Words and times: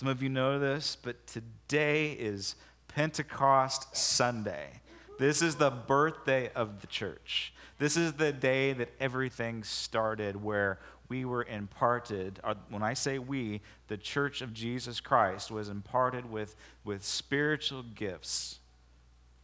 Some 0.00 0.08
of 0.08 0.22
you 0.22 0.30
know 0.30 0.58
this, 0.58 0.96
but 0.96 1.26
today 1.26 2.12
is 2.12 2.56
Pentecost 2.88 3.94
Sunday. 3.94 4.80
This 5.18 5.42
is 5.42 5.56
the 5.56 5.68
birthday 5.68 6.50
of 6.54 6.80
the 6.80 6.86
church. 6.86 7.52
This 7.78 7.98
is 7.98 8.14
the 8.14 8.32
day 8.32 8.72
that 8.72 8.88
everything 8.98 9.62
started, 9.62 10.42
where 10.42 10.78
we 11.10 11.26
were 11.26 11.44
imparted. 11.44 12.40
When 12.70 12.82
I 12.82 12.94
say 12.94 13.18
we, 13.18 13.60
the 13.88 13.98
church 13.98 14.40
of 14.40 14.54
Jesus 14.54 15.00
Christ 15.00 15.50
was 15.50 15.68
imparted 15.68 16.30
with, 16.30 16.56
with 16.82 17.04
spiritual 17.04 17.82
gifts 17.82 18.60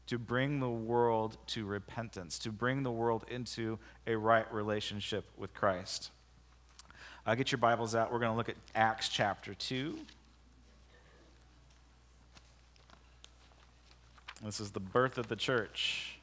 to 0.06 0.18
bring 0.18 0.60
the 0.60 0.70
world 0.70 1.36
to 1.48 1.66
repentance, 1.66 2.38
to 2.38 2.50
bring 2.50 2.82
the 2.82 2.90
world 2.90 3.26
into 3.28 3.78
a 4.06 4.16
right 4.16 4.50
relationship 4.50 5.26
with 5.36 5.52
Christ. 5.52 6.12
Uh, 7.26 7.34
get 7.34 7.52
your 7.52 7.58
Bibles 7.58 7.94
out. 7.94 8.10
We're 8.10 8.20
going 8.20 8.32
to 8.32 8.36
look 8.38 8.48
at 8.48 8.56
Acts 8.74 9.10
chapter 9.10 9.52
2. 9.52 9.98
This 14.44 14.60
is 14.60 14.70
the 14.70 14.80
birth 14.80 15.18
of 15.18 15.28
the 15.28 15.36
church. 15.36 16.18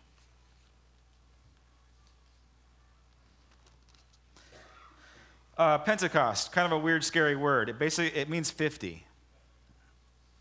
Uh, 5.58 5.78
Pentecost, 5.78 6.52
kind 6.52 6.66
of 6.66 6.72
a 6.72 6.80
weird, 6.80 7.04
scary 7.04 7.36
word. 7.36 7.70
It 7.70 7.78
basically 7.78 8.20
it 8.20 8.30
means 8.30 8.50
50. 8.50 9.06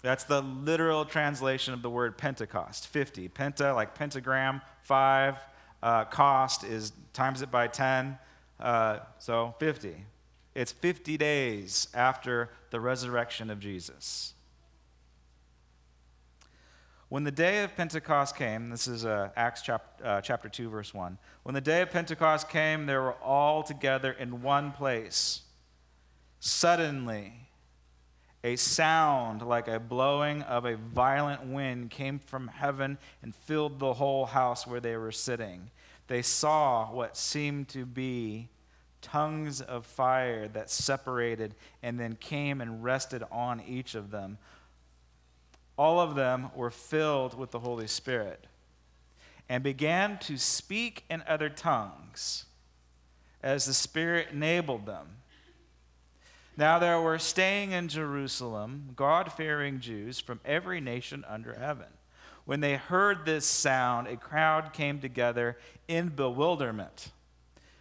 That's 0.00 0.24
the 0.24 0.40
literal 0.40 1.04
translation 1.04 1.74
of 1.74 1.82
the 1.82 1.90
word 1.90 2.18
Pentecost. 2.18 2.88
50. 2.88 3.28
Penta, 3.28 3.74
like 3.74 3.94
pentagram, 3.94 4.62
five. 4.82 5.36
Uh, 5.82 6.04
cost 6.04 6.64
is 6.64 6.92
times 7.12 7.42
it 7.42 7.50
by 7.50 7.68
10. 7.68 8.18
Uh, 8.58 9.00
so 9.18 9.54
50. 9.58 10.04
It's 10.54 10.72
50 10.72 11.16
days 11.16 11.88
after 11.94 12.50
the 12.70 12.80
resurrection 12.80 13.50
of 13.50 13.60
Jesus. 13.60 14.34
When 17.12 17.24
the 17.24 17.30
day 17.30 17.62
of 17.62 17.76
Pentecost 17.76 18.36
came, 18.36 18.70
this 18.70 18.88
is 18.88 19.04
uh, 19.04 19.28
Acts 19.36 19.60
chap- 19.60 20.00
uh, 20.02 20.22
chapter 20.22 20.48
2, 20.48 20.70
verse 20.70 20.94
1. 20.94 21.18
When 21.42 21.54
the 21.54 21.60
day 21.60 21.82
of 21.82 21.90
Pentecost 21.90 22.48
came, 22.48 22.86
they 22.86 22.96
were 22.96 23.12
all 23.22 23.62
together 23.62 24.12
in 24.12 24.40
one 24.40 24.72
place. 24.72 25.42
Suddenly, 26.40 27.34
a 28.42 28.56
sound 28.56 29.42
like 29.42 29.68
a 29.68 29.78
blowing 29.78 30.40
of 30.40 30.64
a 30.64 30.78
violent 30.78 31.44
wind 31.44 31.90
came 31.90 32.18
from 32.18 32.48
heaven 32.48 32.96
and 33.22 33.36
filled 33.36 33.78
the 33.78 33.92
whole 33.92 34.24
house 34.24 34.66
where 34.66 34.80
they 34.80 34.96
were 34.96 35.12
sitting. 35.12 35.70
They 36.06 36.22
saw 36.22 36.90
what 36.90 37.18
seemed 37.18 37.68
to 37.68 37.84
be 37.84 38.48
tongues 39.02 39.60
of 39.60 39.84
fire 39.84 40.48
that 40.48 40.70
separated 40.70 41.56
and 41.82 42.00
then 42.00 42.16
came 42.16 42.62
and 42.62 42.82
rested 42.82 43.22
on 43.30 43.60
each 43.60 43.94
of 43.94 44.10
them 44.10 44.38
all 45.82 45.98
of 45.98 46.14
them 46.14 46.48
were 46.54 46.70
filled 46.70 47.36
with 47.36 47.50
the 47.50 47.58
Holy 47.58 47.88
Spirit 47.88 48.46
and 49.48 49.64
began 49.64 50.16
to 50.16 50.38
speak 50.38 51.02
in 51.10 51.24
other 51.26 51.48
tongues 51.48 52.44
as 53.42 53.66
the 53.66 53.74
Spirit 53.74 54.28
enabled 54.30 54.86
them. 54.86 55.08
Now 56.56 56.78
there 56.78 57.00
were 57.00 57.18
staying 57.18 57.72
in 57.72 57.88
Jerusalem 57.88 58.90
God 58.94 59.32
fearing 59.32 59.80
Jews 59.80 60.20
from 60.20 60.38
every 60.44 60.80
nation 60.80 61.24
under 61.28 61.54
heaven. 61.54 61.88
When 62.44 62.60
they 62.60 62.76
heard 62.76 63.24
this 63.24 63.44
sound, 63.44 64.06
a 64.06 64.16
crowd 64.16 64.72
came 64.72 65.00
together 65.00 65.58
in 65.88 66.10
bewilderment 66.10 67.10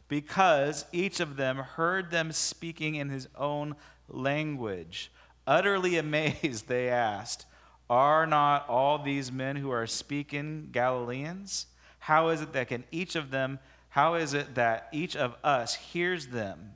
because 0.07 0.85
each 0.91 1.19
of 1.19 1.35
them 1.35 1.57
heard 1.57 2.09
them 2.09 2.31
speaking 2.31 2.95
in 2.95 3.09
his 3.09 3.27
own 3.37 3.75
language. 4.09 5.11
Utterly 5.45 5.97
amazed, 5.99 6.67
they 6.67 6.89
asked, 6.89 7.45
are 7.91 8.25
not 8.25 8.67
all 8.69 8.97
these 8.97 9.33
men 9.33 9.57
who 9.57 9.69
are 9.69 9.85
speaking 9.85 10.69
Galileans? 10.71 11.65
How 11.99 12.29
is 12.29 12.41
it 12.41 12.53
that 12.53 12.69
can 12.69 12.85
each 12.89 13.17
of 13.17 13.31
them, 13.31 13.59
how 13.89 14.13
is 14.13 14.33
it 14.33 14.55
that 14.55 14.87
each 14.93 15.17
of 15.17 15.35
us 15.43 15.75
hears 15.75 16.27
them 16.27 16.71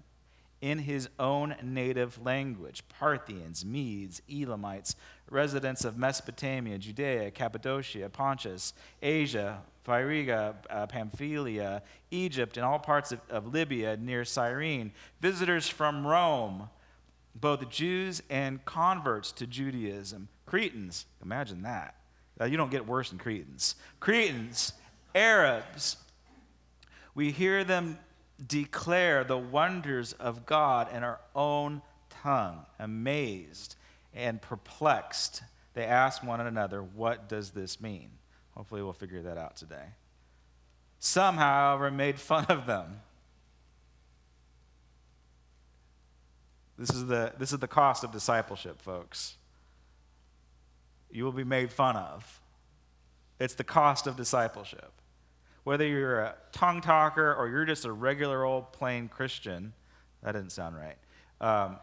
in 0.59 0.79
his 0.79 1.07
own 1.17 1.55
native 1.63 2.23
language? 2.23 2.83
Parthians, 2.99 3.63
Medes, 3.63 4.21
Elamites, 4.29 4.97
residents 5.31 5.85
of 5.85 5.97
Mesopotamia, 5.97 6.77
Judea, 6.77 7.31
Cappadocia, 7.31 8.09
Pontus, 8.09 8.73
Asia, 9.01 9.61
Phrygia, 9.85 10.55
uh, 10.69 10.85
Pamphylia, 10.85 11.81
Egypt, 12.11 12.57
and 12.57 12.65
all 12.65 12.77
parts 12.79 13.13
of, 13.13 13.21
of 13.29 13.53
Libya 13.53 13.95
near 13.95 14.25
Cyrene, 14.25 14.91
visitors 15.21 15.69
from 15.69 16.05
Rome, 16.05 16.69
both 17.33 17.69
Jews 17.69 18.21
and 18.29 18.65
converts 18.65 19.31
to 19.31 19.47
Judaism 19.47 20.27
Cretans, 20.45 21.05
imagine 21.23 21.63
that. 21.63 21.95
Uh, 22.39 22.45
you 22.45 22.57
don't 22.57 22.71
get 22.71 22.87
worse 22.87 23.09
than 23.09 23.17
Cretans. 23.17 23.75
Cretans, 23.99 24.73
Arabs, 25.13 25.97
we 27.13 27.31
hear 27.31 27.63
them 27.63 27.97
declare 28.45 29.23
the 29.23 29.37
wonders 29.37 30.13
of 30.13 30.45
God 30.45 30.93
in 30.93 31.03
our 31.03 31.19
own 31.33 31.81
tongue, 32.09 32.65
amazed 32.79 33.75
and 34.13 34.41
perplexed. 34.41 35.41
They 35.73 35.85
ask 35.85 36.23
one 36.23 36.41
another, 36.41 36.83
What 36.83 37.29
does 37.29 37.51
this 37.51 37.79
mean? 37.81 38.11
Hopefully, 38.51 38.83
we'll 38.83 38.93
figure 38.93 39.21
that 39.23 39.37
out 39.37 39.55
today. 39.55 39.85
Some, 40.99 41.37
however, 41.37 41.89
made 41.91 42.19
fun 42.19 42.45
of 42.49 42.65
them. 42.65 43.01
This 46.77 46.89
is 46.89 47.05
the, 47.05 47.33
this 47.37 47.53
is 47.53 47.59
the 47.59 47.67
cost 47.67 48.03
of 48.03 48.11
discipleship, 48.11 48.81
folks 48.81 49.37
you 51.15 51.23
will 51.23 51.31
be 51.31 51.45
made 51.45 51.71
fun 51.71 51.95
of. 51.95 52.41
It's 53.39 53.55
the 53.55 53.63
cost 53.63 54.05
of 54.05 54.17
discipleship. 54.17 54.91
Whether 55.63 55.87
you're 55.87 56.19
a 56.19 56.35
tongue 56.51 56.81
talker 56.81 57.33
or 57.33 57.47
you're 57.47 57.65
just 57.65 57.85
a 57.85 57.91
regular 57.91 58.43
old 58.43 58.73
plain 58.73 59.07
Christian, 59.07 59.73
that 60.21 60.33
didn't 60.33 60.51
sound 60.51 60.75
right. 60.75 60.97
Um, 61.39 61.77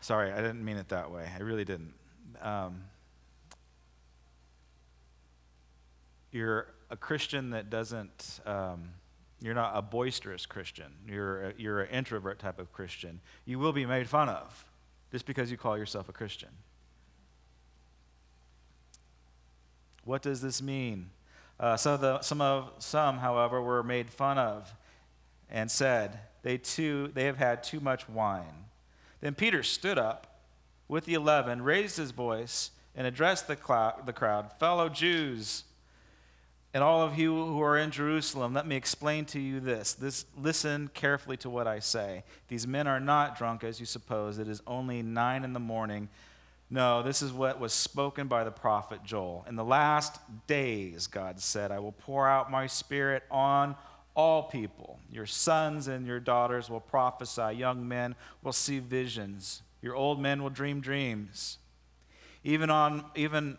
sorry, 0.00 0.30
I 0.30 0.36
didn't 0.36 0.64
mean 0.64 0.76
it 0.76 0.90
that 0.90 1.10
way. 1.10 1.26
I 1.34 1.40
really 1.40 1.64
didn't. 1.64 1.94
Um, 2.42 2.84
you're 6.30 6.68
a 6.90 6.96
Christian 6.96 7.50
that 7.50 7.70
doesn't, 7.70 8.40
um, 8.44 8.90
you're 9.40 9.54
not 9.54 9.72
a 9.74 9.82
boisterous 9.82 10.44
Christian. 10.44 10.92
You're, 11.08 11.46
a, 11.46 11.52
you're 11.56 11.80
an 11.80 11.90
introvert 11.90 12.38
type 12.38 12.58
of 12.58 12.70
Christian. 12.70 13.20
You 13.46 13.58
will 13.58 13.72
be 13.72 13.86
made 13.86 14.08
fun 14.08 14.28
of 14.28 14.66
just 15.10 15.24
because 15.24 15.50
you 15.50 15.56
call 15.56 15.78
yourself 15.78 16.08
a 16.10 16.12
Christian. 16.12 16.50
What 20.04 20.22
does 20.22 20.40
this 20.40 20.60
mean? 20.60 21.10
Uh, 21.60 21.76
some, 21.76 21.94
of 21.94 22.00
the, 22.00 22.20
some, 22.20 22.40
of, 22.40 22.72
some, 22.78 23.18
however, 23.18 23.62
were 23.62 23.82
made 23.82 24.10
fun 24.10 24.38
of 24.38 24.74
and 25.50 25.70
said, 25.70 26.18
they 26.42 26.58
too 26.58 27.10
they 27.14 27.24
have 27.26 27.36
had 27.36 27.62
too 27.62 27.78
much 27.78 28.08
wine. 28.08 28.66
Then 29.20 29.34
Peter 29.34 29.62
stood 29.62 29.96
up 29.96 30.40
with 30.88 31.04
the 31.04 31.14
eleven, 31.14 31.62
raised 31.62 31.96
his 31.96 32.10
voice, 32.10 32.72
and 32.96 33.06
addressed 33.06 33.46
the, 33.46 33.56
the 34.04 34.12
crowd, 34.12 34.52
fellow 34.58 34.88
Jews, 34.88 35.64
and 36.74 36.82
all 36.82 37.02
of 37.02 37.18
you 37.18 37.32
who 37.32 37.62
are 37.62 37.78
in 37.78 37.90
Jerusalem, 37.90 38.54
let 38.54 38.66
me 38.66 38.76
explain 38.76 39.24
to 39.26 39.38
you 39.38 39.60
this. 39.60 39.92
This 39.92 40.24
listen 40.36 40.90
carefully 40.94 41.36
to 41.38 41.50
what 41.50 41.66
I 41.66 41.78
say. 41.80 42.24
These 42.48 42.66
men 42.66 42.86
are 42.86 42.98
not 42.98 43.36
drunk 43.36 43.62
as 43.62 43.78
you 43.78 43.86
suppose. 43.86 44.38
It 44.38 44.48
is 44.48 44.62
only 44.66 45.02
nine 45.02 45.44
in 45.44 45.52
the 45.52 45.60
morning. 45.60 46.08
No, 46.72 47.02
this 47.02 47.20
is 47.20 47.34
what 47.34 47.60
was 47.60 47.74
spoken 47.74 48.28
by 48.28 48.44
the 48.44 48.50
prophet 48.50 49.00
Joel. 49.04 49.44
In 49.46 49.56
the 49.56 49.64
last 49.64 50.18
days, 50.46 51.06
God 51.06 51.38
said, 51.38 51.70
I 51.70 51.78
will 51.80 51.92
pour 51.92 52.26
out 52.26 52.50
my 52.50 52.66
spirit 52.66 53.24
on 53.30 53.76
all 54.16 54.44
people. 54.44 54.98
Your 55.10 55.26
sons 55.26 55.86
and 55.86 56.06
your 56.06 56.18
daughters 56.18 56.70
will 56.70 56.80
prophesy, 56.80 57.56
young 57.56 57.86
men 57.86 58.14
will 58.42 58.54
see 58.54 58.78
visions, 58.78 59.60
your 59.82 59.94
old 59.94 60.18
men 60.18 60.42
will 60.42 60.48
dream 60.48 60.80
dreams. 60.80 61.58
Even 62.42 62.70
on, 62.70 63.04
even 63.14 63.58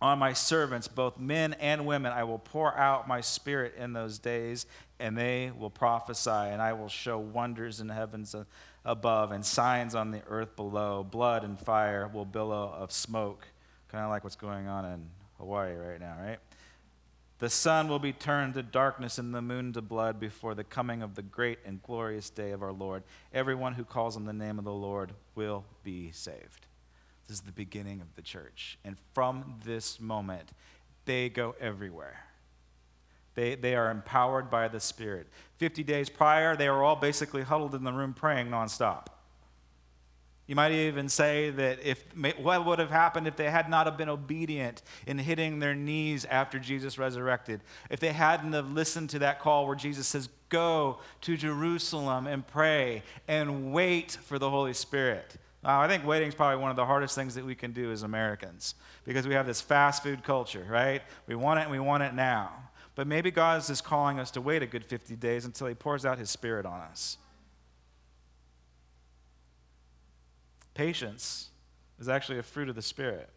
on 0.00 0.18
my 0.18 0.32
servants, 0.32 0.86
both 0.86 1.18
men 1.18 1.54
and 1.54 1.86
women, 1.86 2.12
I 2.12 2.24
will 2.24 2.38
pour 2.38 2.76
out 2.76 3.08
my 3.08 3.20
spirit 3.20 3.74
in 3.76 3.92
those 3.92 4.18
days, 4.18 4.66
and 5.00 5.16
they 5.16 5.50
will 5.58 5.70
prophesy, 5.70 6.30
and 6.30 6.62
I 6.62 6.72
will 6.72 6.88
show 6.88 7.18
wonders 7.18 7.80
in 7.80 7.88
heavens 7.88 8.34
above 8.84 9.32
and 9.32 9.44
signs 9.44 9.94
on 9.94 10.12
the 10.12 10.22
earth 10.28 10.54
below. 10.54 11.02
Blood 11.02 11.42
and 11.42 11.58
fire 11.58 12.08
will 12.08 12.24
billow 12.24 12.72
of 12.76 12.92
smoke, 12.92 13.48
kind 13.88 14.04
of 14.04 14.10
like 14.10 14.22
what's 14.22 14.36
going 14.36 14.68
on 14.68 14.84
in 14.84 15.06
Hawaii 15.38 15.74
right 15.74 16.00
now, 16.00 16.16
right? 16.20 16.38
The 17.40 17.50
sun 17.50 17.88
will 17.88 18.00
be 18.00 18.12
turned 18.12 18.54
to 18.54 18.62
darkness 18.62 19.18
and 19.18 19.32
the 19.32 19.42
moon 19.42 19.72
to 19.74 19.82
blood 19.82 20.18
before 20.18 20.54
the 20.54 20.64
coming 20.64 21.02
of 21.02 21.14
the 21.14 21.22
great 21.22 21.58
and 21.64 21.80
glorious 21.82 22.30
day 22.30 22.50
of 22.50 22.62
our 22.62 22.72
Lord. 22.72 23.04
Everyone 23.32 23.74
who 23.74 23.84
calls 23.84 24.16
on 24.16 24.24
the 24.24 24.32
name 24.32 24.58
of 24.58 24.64
the 24.64 24.72
Lord 24.72 25.12
will 25.36 25.64
be 25.84 26.10
saved. 26.10 26.67
This 27.28 27.36
is 27.36 27.42
the 27.42 27.52
beginning 27.52 28.00
of 28.00 28.14
the 28.16 28.22
church. 28.22 28.78
And 28.84 28.96
from 29.12 29.60
this 29.64 30.00
moment, 30.00 30.48
they 31.04 31.28
go 31.28 31.54
everywhere. 31.60 32.24
They, 33.34 33.54
they 33.54 33.76
are 33.76 33.90
empowered 33.90 34.50
by 34.50 34.68
the 34.68 34.80
Spirit. 34.80 35.28
50 35.58 35.84
days 35.84 36.08
prior, 36.08 36.56
they 36.56 36.70
were 36.70 36.82
all 36.82 36.96
basically 36.96 37.42
huddled 37.42 37.74
in 37.74 37.84
the 37.84 37.92
room 37.92 38.14
praying 38.14 38.48
nonstop. 38.48 39.08
You 40.46 40.54
might 40.54 40.72
even 40.72 41.10
say 41.10 41.50
that 41.50 41.80
if 41.84 42.02
what 42.38 42.64
would 42.64 42.78
have 42.78 42.90
happened 42.90 43.28
if 43.28 43.36
they 43.36 43.50
had 43.50 43.68
not 43.68 43.84
have 43.86 43.98
been 43.98 44.08
obedient 44.08 44.80
in 45.06 45.18
hitting 45.18 45.58
their 45.58 45.74
knees 45.74 46.24
after 46.24 46.58
Jesus 46.58 46.96
resurrected, 46.96 47.60
if 47.90 48.00
they 48.00 48.12
hadn't 48.12 48.54
have 48.54 48.72
listened 48.72 49.10
to 49.10 49.18
that 49.18 49.40
call 49.40 49.66
where 49.66 49.76
Jesus 49.76 50.06
says, 50.06 50.30
"Go 50.48 51.00
to 51.20 51.36
Jerusalem 51.36 52.26
and 52.26 52.46
pray 52.46 53.02
and 53.28 53.74
wait 53.74 54.12
for 54.12 54.38
the 54.38 54.48
Holy 54.48 54.72
Spirit." 54.72 55.36
Uh, 55.68 55.80
I 55.80 55.86
think 55.86 56.06
waiting 56.06 56.28
is 56.28 56.34
probably 56.34 56.62
one 56.62 56.70
of 56.70 56.76
the 56.76 56.86
hardest 56.86 57.14
things 57.14 57.34
that 57.34 57.44
we 57.44 57.54
can 57.54 57.72
do 57.72 57.92
as 57.92 58.02
Americans 58.02 58.74
because 59.04 59.28
we 59.28 59.34
have 59.34 59.46
this 59.46 59.60
fast 59.60 60.02
food 60.02 60.24
culture, 60.24 60.66
right? 60.66 61.02
We 61.26 61.34
want 61.34 61.60
it 61.60 61.64
and 61.64 61.70
we 61.70 61.78
want 61.78 62.02
it 62.02 62.14
now. 62.14 62.70
But 62.94 63.06
maybe 63.06 63.30
God 63.30 63.60
is 63.60 63.66
just 63.66 63.84
calling 63.84 64.18
us 64.18 64.30
to 64.30 64.40
wait 64.40 64.62
a 64.62 64.66
good 64.66 64.82
50 64.82 65.14
days 65.16 65.44
until 65.44 65.66
He 65.66 65.74
pours 65.74 66.06
out 66.06 66.18
His 66.18 66.30
Spirit 66.30 66.64
on 66.64 66.80
us. 66.80 67.18
Patience 70.72 71.50
is 72.00 72.08
actually 72.08 72.38
a 72.38 72.42
fruit 72.42 72.70
of 72.70 72.74
the 72.74 72.80
Spirit. 72.80 73.28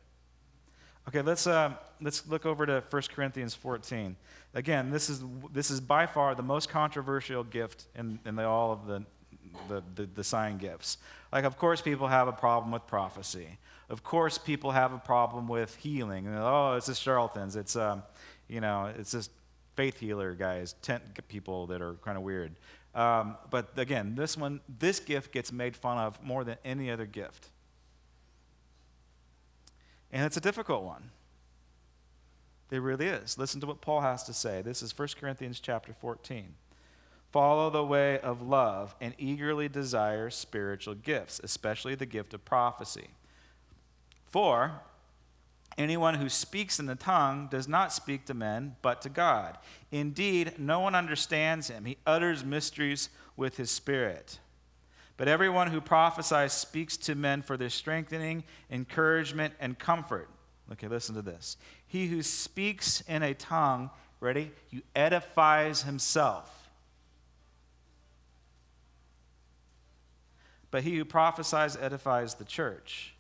Okay, 1.10 1.22
let's, 1.22 1.48
uh, 1.48 1.74
let's 2.00 2.26
look 2.28 2.46
over 2.46 2.66
to 2.66 2.82
1 2.90 3.02
Corinthians 3.14 3.56
14. 3.56 4.16
Again, 4.54 4.90
this 4.90 5.10
is, 5.10 5.22
this 5.52 5.70
is 5.70 5.82
by 5.82 6.06
far 6.06 6.34
the 6.34 6.44
most 6.44 6.70
controversial 6.70 7.44
gift 7.44 7.88
in, 7.94 8.20
in 8.26 8.38
the, 8.38 8.46
all 8.46 8.72
of 8.72 8.88
the, 8.88 9.04
the, 9.68 9.84
the, 9.96 10.06
the 10.06 10.24
sign 10.24 10.58
gifts. 10.58 10.98
Like, 11.32 11.46
of 11.46 11.58
course, 11.58 11.82
people 11.82 12.08
have 12.08 12.28
a 12.28 12.34
problem 12.34 12.72
with 12.72 12.86
prophecy. 12.88 13.58
Of 13.90 14.04
course, 14.04 14.38
people 14.38 14.72
have 14.72 14.94
a 14.94 14.98
problem 14.98 15.48
with 15.48 15.76
healing. 15.76 16.28
Oh, 16.30 16.76
it's 16.76 16.88
just 16.88 17.02
charlatans. 17.02 17.56
It's, 17.56 17.76
um, 17.76 18.04
you 18.48 18.62
know, 18.62 18.92
it's 18.98 19.12
just 19.12 19.32
faith 19.76 20.00
healer 20.00 20.34
guys, 20.34 20.74
tent 20.82 21.04
people 21.28 21.68
that 21.68 21.82
are 21.82 21.96
kind 21.96 22.18
of 22.18 22.24
weird. 22.24 22.56
Um, 22.94 23.38
but 23.50 23.70
again, 23.78 24.16
this 24.16 24.38
one, 24.38 24.60
this 24.80 25.00
gift 25.00 25.32
gets 25.32 25.52
made 25.52 25.76
fun 25.76 25.98
of 25.98 26.22
more 26.24 26.44
than 26.44 26.58
any 26.66 26.92
other 26.92 27.06
gift. 27.06 27.50
And 30.12 30.26
it's 30.26 30.38
a 30.38 30.42
difficult 30.42 30.84
one. 30.84 31.12
It 32.70 32.82
really 32.82 33.08
is. 33.08 33.38
Listen 33.38 33.60
to 33.62 33.68
what 33.68 33.82
Paul 33.82 34.02
has 34.02 34.24
to 34.24 34.34
say. 34.34 34.62
This 34.62 34.82
is 34.82 34.98
1 34.98 35.10
Corinthians 35.20 35.60
chapter 35.60 35.94
14. 35.94 36.54
Follow 37.32 37.70
the 37.70 37.86
way 37.86 38.20
of 38.20 38.42
love 38.42 38.96
and 39.00 39.14
eagerly 39.18 39.70
desire 39.70 40.30
spiritual 40.30 40.96
gifts, 40.96 41.40
especially 41.44 41.96
the 41.96 42.06
gift 42.06 42.34
of 42.34 42.44
prophecy. 42.44 43.08
For 44.26 44.82
Anyone 45.78 46.16
who 46.16 46.30
speaks 46.30 46.80
in 46.80 46.86
the 46.86 46.96
tongue 46.96 47.48
does 47.50 47.68
not 47.68 47.94
speak 47.94 48.26
to 48.26 48.34
men, 48.34 48.76
but 48.82 49.02
to 49.02 49.10
God. 49.10 49.58
Indeed, 49.92 50.56
no 50.58 50.80
one 50.82 50.96
understands 50.96 51.70
him. 51.70 51.86
He 51.86 51.98
utters 52.06 52.44
mysteries 52.44 53.10
with 53.38 53.58
his 53.58 53.72
spirit. 53.72 54.40
But 55.18 55.28
everyone 55.28 55.68
who 55.72 55.80
prophesies 55.80 56.54
speaks 56.54 56.98
to 56.98 57.16
men 57.16 57.42
for 57.42 57.56
their 57.56 57.70
strengthening, 57.70 58.44
encouragement, 58.70 59.54
and 59.60 59.80
comfort. 59.80 60.30
Okay, 60.74 60.88
listen 60.88 61.16
to 61.16 61.22
this. 61.22 61.58
He 61.88 62.08
who 62.08 62.22
speaks 62.22 63.02
in 63.02 63.24
a 63.24 63.34
tongue, 63.34 63.92
ready, 64.20 64.52
he 64.68 64.84
edifies 64.96 65.84
himself. 65.84 66.61
But 70.72 70.84
he 70.84 70.98
who 70.98 71.06
prophesies 71.06 71.76
edifies 71.76 72.36
the 72.36 72.46
church. 72.46 73.14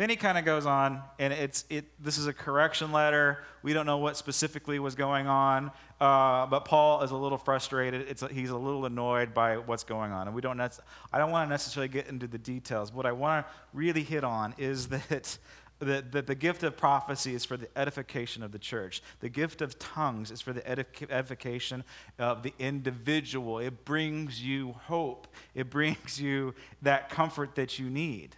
Then 0.00 0.08
he 0.08 0.16
kind 0.16 0.38
of 0.38 0.46
goes 0.46 0.64
on, 0.64 1.02
and 1.18 1.30
it's 1.30 1.66
it. 1.68 1.84
This 2.02 2.16
is 2.16 2.26
a 2.26 2.32
correction 2.32 2.90
letter. 2.90 3.44
We 3.62 3.74
don't 3.74 3.84
know 3.84 3.98
what 3.98 4.16
specifically 4.16 4.78
was 4.78 4.94
going 4.94 5.26
on, 5.26 5.70
uh, 6.00 6.46
but 6.46 6.60
Paul 6.64 7.02
is 7.02 7.10
a 7.10 7.16
little 7.16 7.36
frustrated. 7.36 8.08
It's 8.08 8.24
he's 8.30 8.48
a 8.48 8.56
little 8.56 8.86
annoyed 8.86 9.34
by 9.34 9.58
what's 9.58 9.84
going 9.84 10.10
on, 10.10 10.26
and 10.26 10.34
we 10.34 10.40
don't. 10.40 10.58
I 10.58 11.18
don't 11.18 11.30
want 11.30 11.48
to 11.48 11.50
necessarily 11.50 11.88
get 11.88 12.06
into 12.06 12.26
the 12.26 12.38
details. 12.38 12.90
What 12.90 13.04
I 13.04 13.12
want 13.12 13.46
to 13.46 13.52
really 13.74 14.02
hit 14.02 14.24
on 14.24 14.54
is 14.56 14.88
that. 15.10 15.36
That, 15.80 16.12
that 16.12 16.26
the 16.26 16.34
gift 16.34 16.62
of 16.62 16.76
prophecy 16.76 17.34
is 17.34 17.46
for 17.46 17.56
the 17.56 17.66
edification 17.74 18.42
of 18.42 18.52
the 18.52 18.58
church. 18.58 19.02
The 19.20 19.30
gift 19.30 19.62
of 19.62 19.78
tongues 19.78 20.30
is 20.30 20.42
for 20.42 20.52
the 20.52 20.68
edification 20.68 21.84
of 22.18 22.42
the 22.42 22.52
individual. 22.58 23.58
It 23.58 23.86
brings 23.86 24.42
you 24.42 24.72
hope, 24.72 25.26
it 25.54 25.70
brings 25.70 26.20
you 26.20 26.54
that 26.82 27.08
comfort 27.08 27.54
that 27.54 27.78
you 27.78 27.88
need 27.88 28.36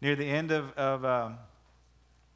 near 0.00 0.16
the 0.16 0.24
end 0.24 0.50
of, 0.50 0.72
of, 0.72 1.04
um, 1.04 1.38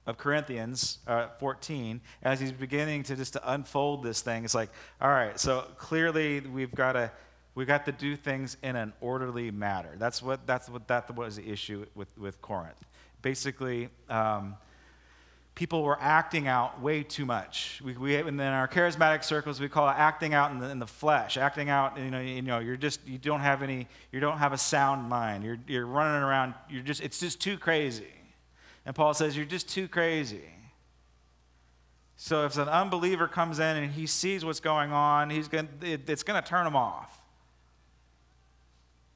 of 0.06 0.18
Corinthians 0.18 0.98
uh, 1.06 1.28
14, 1.38 2.00
as 2.22 2.40
he's 2.40 2.52
beginning 2.52 3.02
to 3.04 3.16
just 3.16 3.32
to 3.34 3.52
unfold 3.52 4.02
this 4.02 4.20
thing, 4.20 4.44
it's 4.44 4.54
like, 4.54 4.70
all 5.00 5.10
right, 5.10 5.38
so 5.40 5.66
clearly 5.78 6.40
we've 6.40 6.74
got 6.74 6.92
to 6.92 7.10
we've 7.54 7.66
got 7.66 7.84
to 7.86 7.92
do 7.92 8.16
things 8.16 8.56
in 8.62 8.76
an 8.76 8.92
orderly 9.00 9.50
manner. 9.50 9.90
That's 9.96 10.22
what 10.22 10.46
that's 10.46 10.68
what 10.68 10.88
that 10.88 11.14
was 11.14 11.36
the 11.36 11.48
issue 11.48 11.86
with 11.94 12.08
with 12.18 12.40
Corinth. 12.40 12.84
Basically. 13.22 13.88
Um, 14.08 14.56
people 15.54 15.82
were 15.82 15.98
acting 16.00 16.48
out 16.48 16.80
way 16.80 17.02
too 17.02 17.24
much. 17.24 17.80
We, 17.84 17.96
we, 17.96 18.16
in 18.16 18.40
our 18.40 18.66
charismatic 18.66 19.22
circles, 19.22 19.60
we 19.60 19.68
call 19.68 19.88
it 19.88 19.94
acting 19.96 20.34
out 20.34 20.50
in 20.50 20.58
the, 20.58 20.68
in 20.68 20.78
the 20.78 20.86
flesh. 20.86 21.36
Acting 21.36 21.68
out, 21.68 21.98
you 21.98 22.10
know, 22.10 22.20
you 22.20 22.42
know, 22.42 22.58
you're 22.58 22.76
just, 22.76 23.06
you 23.06 23.18
don't 23.18 23.40
have 23.40 23.62
any, 23.62 23.86
you 24.10 24.20
don't 24.20 24.38
have 24.38 24.52
a 24.52 24.58
sound 24.58 25.08
mind. 25.08 25.44
You're, 25.44 25.58
you're 25.68 25.86
running 25.86 26.22
around, 26.22 26.54
you're 26.68 26.82
just, 26.82 27.02
it's 27.02 27.20
just 27.20 27.40
too 27.40 27.56
crazy. 27.56 28.12
And 28.84 28.94
Paul 28.94 29.14
says, 29.14 29.36
you're 29.36 29.46
just 29.46 29.68
too 29.68 29.88
crazy. 29.88 30.42
So 32.16 32.44
if 32.44 32.56
an 32.58 32.68
unbeliever 32.68 33.28
comes 33.28 33.58
in 33.58 33.76
and 33.76 33.92
he 33.92 34.06
sees 34.06 34.44
what's 34.44 34.60
going 34.60 34.92
on, 34.92 35.30
he's 35.30 35.48
going 35.48 35.68
it, 35.82 36.08
it's 36.08 36.22
going 36.22 36.40
to 36.40 36.48
turn 36.48 36.66
him 36.66 36.76
off. 36.76 37.20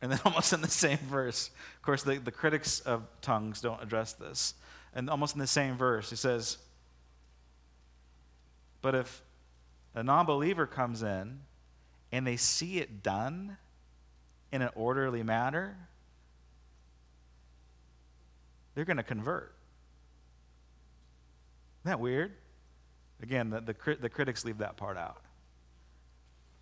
And 0.00 0.12
then 0.12 0.21
almost 0.25 0.53
in 0.53 0.61
the 0.61 0.69
same 0.69 0.99
verse, 0.99 1.50
of 1.77 1.83
course, 1.83 2.03
the, 2.03 2.19
the 2.19 2.33
critics 2.33 2.81
of 2.81 3.06
tongues 3.21 3.61
don't 3.61 3.83
address 3.83 4.12
this 4.12 4.55
and 4.95 5.09
almost 5.11 5.35
in 5.35 5.41
the 5.41 5.47
same 5.47 5.77
verse, 5.77 6.11
he 6.11 6.17
says, 6.17 6.59
But 8.81 8.95
if 8.95 9.23
a 9.95 10.03
non 10.03 10.27
believer 10.27 10.67
comes 10.67 11.03
in 11.03 11.41
and 12.11 12.27
they 12.27 12.37
see 12.37 12.79
it 12.79 13.03
done 13.03 13.59
in 14.50 14.62
an 14.62 14.71
orderly 14.75 15.23
manner, 15.23 15.77
they're 18.75 18.85
going 18.85 18.97
to 18.97 19.03
convert. 19.03 19.55
Isn't 21.83 21.91
that 21.91 22.01
weird? 22.01 22.33
Again, 23.23 23.51
the, 23.51 23.61
the, 23.61 23.97
the, 24.01 24.09
critics 24.09 24.44
leave 24.44 24.59
that 24.59 24.77
part 24.77 24.97
out. 24.97 25.23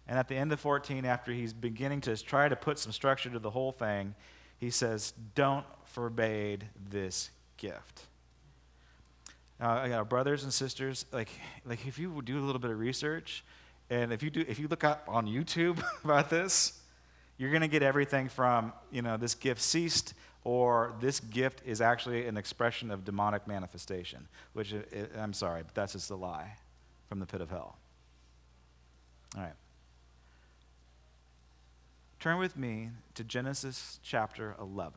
And 0.08 0.18
at 0.18 0.28
the 0.28 0.36
end 0.36 0.52
of 0.52 0.60
14, 0.60 1.04
after 1.04 1.32
he's 1.32 1.52
beginning 1.52 2.00
to 2.02 2.16
try 2.16 2.48
to 2.48 2.56
put 2.56 2.78
some 2.78 2.92
structure 2.92 3.30
to 3.30 3.38
the 3.38 3.50
whole 3.50 3.72
thing, 3.72 4.14
he 4.58 4.70
says, 4.70 5.12
Don't 5.34 5.66
forbade 5.84 6.66
this 6.90 7.30
gift. 7.56 8.02
Uh, 9.58 9.88
got 9.88 10.08
brothers 10.08 10.44
and 10.44 10.52
sisters, 10.52 11.06
like, 11.12 11.30
like 11.64 11.86
if 11.86 11.98
you 11.98 12.20
do 12.22 12.38
a 12.38 12.44
little 12.44 12.60
bit 12.60 12.70
of 12.70 12.78
research, 12.78 13.42
and 13.88 14.12
if 14.12 14.22
you 14.22 14.30
do, 14.30 14.44
if 14.46 14.58
you 14.58 14.68
look 14.68 14.84
up 14.84 15.04
on 15.08 15.26
YouTube 15.26 15.82
about 16.04 16.28
this, 16.28 16.78
you're 17.38 17.50
going 17.50 17.62
to 17.62 17.68
get 17.68 17.82
everything 17.82 18.28
from, 18.28 18.72
you 18.90 19.02
know, 19.02 19.16
this 19.16 19.34
gift 19.34 19.62
ceased, 19.62 20.14
or 20.44 20.94
this 21.00 21.20
gift 21.20 21.62
is 21.64 21.80
actually 21.80 22.26
an 22.26 22.36
expression 22.36 22.90
of 22.90 23.04
demonic 23.04 23.46
manifestation. 23.46 24.28
Which 24.52 24.72
it, 24.72 24.92
it, 24.92 25.12
I'm 25.18 25.32
sorry, 25.32 25.62
but 25.62 25.74
that's 25.74 25.94
just 25.94 26.10
a 26.10 26.16
lie 26.16 26.56
from 27.08 27.18
the 27.18 27.26
pit 27.26 27.40
of 27.40 27.50
hell. 27.50 27.76
All 29.36 29.42
right. 29.42 29.52
Turn 32.18 32.38
with 32.38 32.56
me 32.56 32.90
to 33.14 33.24
Genesis 33.24 34.00
chapter 34.02 34.56
11. 34.60 34.94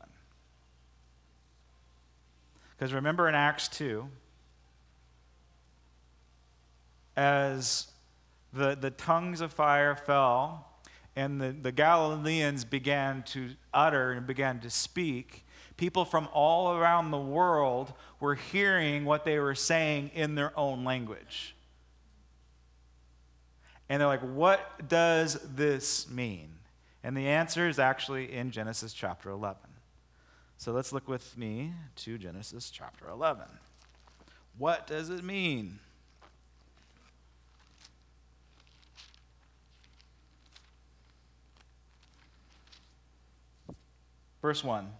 Because 2.77 2.93
remember 2.93 3.27
in 3.27 3.35
Acts 3.35 3.67
2, 3.67 4.07
as 7.17 7.87
the, 8.53 8.75
the 8.79 8.91
tongues 8.91 9.41
of 9.41 9.51
fire 9.51 9.95
fell 9.95 10.65
and 11.15 11.41
the, 11.41 11.51
the 11.51 11.73
Galileans 11.73 12.63
began 12.63 13.23
to 13.23 13.49
utter 13.73 14.13
and 14.13 14.25
began 14.25 14.61
to 14.61 14.69
speak, 14.69 15.45
people 15.75 16.05
from 16.05 16.29
all 16.31 16.77
around 16.77 17.11
the 17.11 17.19
world 17.19 17.91
were 18.21 18.35
hearing 18.35 19.03
what 19.03 19.25
they 19.25 19.39
were 19.39 19.55
saying 19.55 20.11
in 20.13 20.35
their 20.35 20.57
own 20.57 20.85
language. 20.85 21.55
And 23.89 23.99
they're 23.99 24.07
like, 24.07 24.21
what 24.21 24.87
does 24.87 25.33
this 25.55 26.09
mean? 26.09 26.58
And 27.03 27.15
the 27.15 27.27
answer 27.27 27.67
is 27.67 27.79
actually 27.79 28.33
in 28.33 28.51
Genesis 28.51 28.93
chapter 28.93 29.29
11. 29.29 29.61
So 30.57 30.73
let's 30.73 30.91
look 30.91 31.07
with 31.07 31.37
me 31.37 31.73
to 31.97 32.17
Genesis 32.17 32.69
chapter 32.69 33.07
11. 33.07 33.45
What 34.57 34.87
does 34.87 35.09
it 35.09 35.23
mean? 35.23 35.79
Verse 44.41 44.63
1 44.63 44.91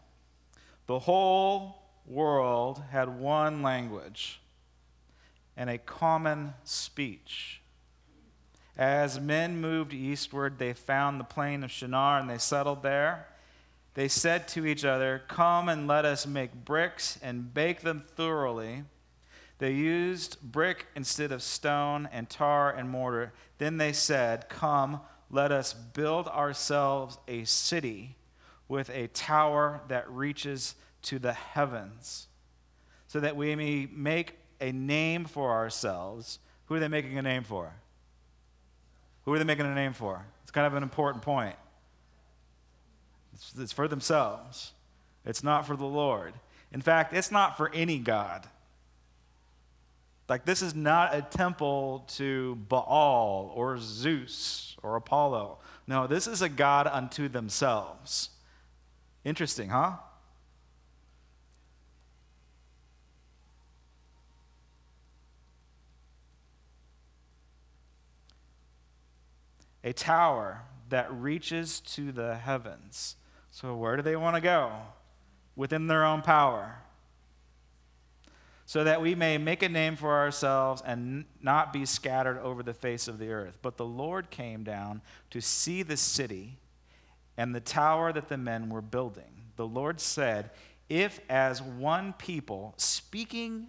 The 0.88 1.00
whole 1.00 1.84
world 2.06 2.82
had 2.92 3.20
one 3.20 3.62
language 3.62 4.42
and 5.56 5.70
a 5.70 5.78
common 5.78 6.54
speech. 6.64 7.59
As 8.80 9.20
men 9.20 9.60
moved 9.60 9.94
eastward, 9.94 10.58
they 10.58 10.72
found 10.72 11.20
the 11.20 11.26
plain 11.26 11.66
of 11.66 11.70
Shinar 11.70 12.18
and 12.18 12.30
they 12.30 12.38
settled 12.38 12.82
there. 12.82 13.28
they 13.94 14.08
said 14.08 14.48
to 14.48 14.66
each 14.66 14.86
other, 14.86 15.22
Come 15.28 15.68
and 15.68 15.86
let 15.86 16.06
us 16.06 16.26
make 16.26 16.64
bricks 16.64 17.20
and 17.22 17.54
bake 17.54 17.82
them 17.82 18.06
thoroughly. 18.16 18.86
They 19.58 19.74
used 19.74 20.40
brick 20.42 20.86
instead 20.96 21.34
of 21.34 21.44
stone 21.44 22.08
and 22.14 22.30
tar 22.30 22.72
and 22.72 22.90
mortar. 22.90 23.34
Then 23.58 23.76
they 23.76 23.92
said, 23.92 24.48
Come, 24.48 25.02
let 25.30 25.52
us 25.52 25.74
build 25.74 26.30
ourselves 26.30 27.18
a 27.28 27.44
city 27.44 28.16
with 28.70 28.90
a 28.92 29.08
tower 29.08 29.82
that 29.90 30.10
reaches 30.10 30.76
to 31.02 31.20
the 31.20 31.34
heavens, 31.34 32.30
so 33.10 33.20
that 33.20 33.36
we 33.36 33.54
may 33.58 33.90
make 33.92 34.38
a 34.62 34.72
name 34.72 35.26
for 35.26 35.52
ourselves. 35.52 36.40
Who 36.68 36.76
are 36.76 36.80
they 36.80 36.88
making 36.88 37.18
a 37.18 37.22
name 37.22 37.44
for? 37.44 37.74
Who 39.26 39.34
are 39.34 39.38
they 39.38 39.44
making 39.44 39.66
a 39.66 39.76
name 39.76 39.94
for? 39.94 40.26
It's 40.44 40.52
kind 40.52 40.68
of 40.68 40.74
an 40.74 40.84
important 40.84 41.24
point. 41.24 41.56
It's, 43.34 43.54
it's 43.58 43.72
for 43.72 43.88
themselves, 43.88 44.74
it's 45.26 45.44
not 45.44 45.66
for 45.66 45.76
the 45.76 45.86
Lord. 45.86 46.34
In 46.72 46.82
fact, 46.82 47.14
it's 47.14 47.32
not 47.32 47.58
for 47.58 47.72
any 47.74 47.98
God. 47.98 48.48
Like, 50.28 50.46
this 50.46 50.62
is 50.62 50.76
not 50.76 51.16
a 51.16 51.24
temple 51.24 52.06
to 52.16 52.56
Baal 52.56 53.52
or 53.56 53.80
Zeus 53.80 54.78
or 54.84 54.96
Apollo. 54.96 55.58
No, 55.88 56.06
this 56.06 56.28
is 56.28 56.44
a 56.44 56.50
God 56.50 56.86
unto 56.86 57.28
themselves. 57.28 58.30
Interesting, 59.26 59.70
huh? 59.70 59.94
A 69.84 69.94
tower 69.94 70.64
that 70.90 71.12
reaches 71.14 71.80
to 71.82 72.12
the 72.12 72.36
heavens. 72.36 73.16
So, 73.52 73.76
where 73.76 73.96
do 73.96 74.02
they 74.02 74.16
want 74.16 74.36
to 74.36 74.42
go? 74.42 74.72
Within 75.56 75.88
their 75.88 76.06
own 76.06 76.22
power. 76.22 76.80
So 78.66 78.84
that 78.84 79.02
we 79.02 79.16
may 79.16 79.38
make 79.38 79.64
a 79.64 79.70
name 79.70 79.96
for 79.96 80.16
ourselves 80.18 80.84
and 80.86 81.26
not 81.42 81.74
be 81.74 81.86
scattered 81.86 82.38
over 82.40 82.62
the 82.62 82.74
face 82.74 83.08
of 83.08 83.18
the 83.18 83.32
earth. 83.32 83.58
But 83.62 83.78
the 83.78 83.86
Lord 83.86 84.30
came 84.30 84.64
down 84.64 85.02
to 85.32 85.42
see 85.42 85.82
the 85.82 85.98
city 85.98 86.60
and 87.36 87.56
the 87.56 87.62
tower 87.62 88.14
that 88.14 88.28
the 88.28 88.38
men 88.38 88.70
were 88.70 88.82
building. 88.82 89.44
The 89.56 89.66
Lord 89.66 90.00
said, 90.00 90.52
If 90.88 91.20
as 91.30 91.62
one 91.62 92.14
people, 92.14 92.74
speaking 92.78 93.68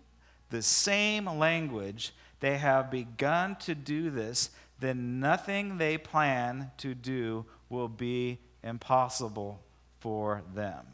the 0.51 0.61
same 0.61 1.27
language, 1.27 2.13
they 2.41 2.59
have 2.59 2.91
begun 2.91 3.57
to 3.61 3.75
do 3.75 4.11
this, 4.11 4.51
then 4.81 5.21
nothing 5.21 5.79
they 5.79 5.99
plan 5.99 6.71
to 6.79 6.95
do 6.95 7.45
will 7.69 7.89
be 7.89 8.39
impossible 8.63 9.61
for 10.01 10.43
them. 10.55 10.87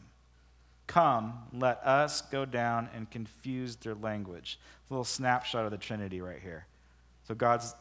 Come, 0.87 1.35
let 1.53 1.79
us 1.85 2.21
go 2.21 2.45
down 2.45 2.89
and 2.95 3.11
confuse 3.11 3.77
their 3.77 3.95
language. 3.95 4.59
a 4.89 4.93
little 4.93 5.05
snapshot 5.05 5.65
of 5.65 5.71
the 5.71 5.79
Trinity 5.79 6.21
right 6.21 6.41
here. 6.41 6.67
So 7.27 7.35
God's 7.35 7.75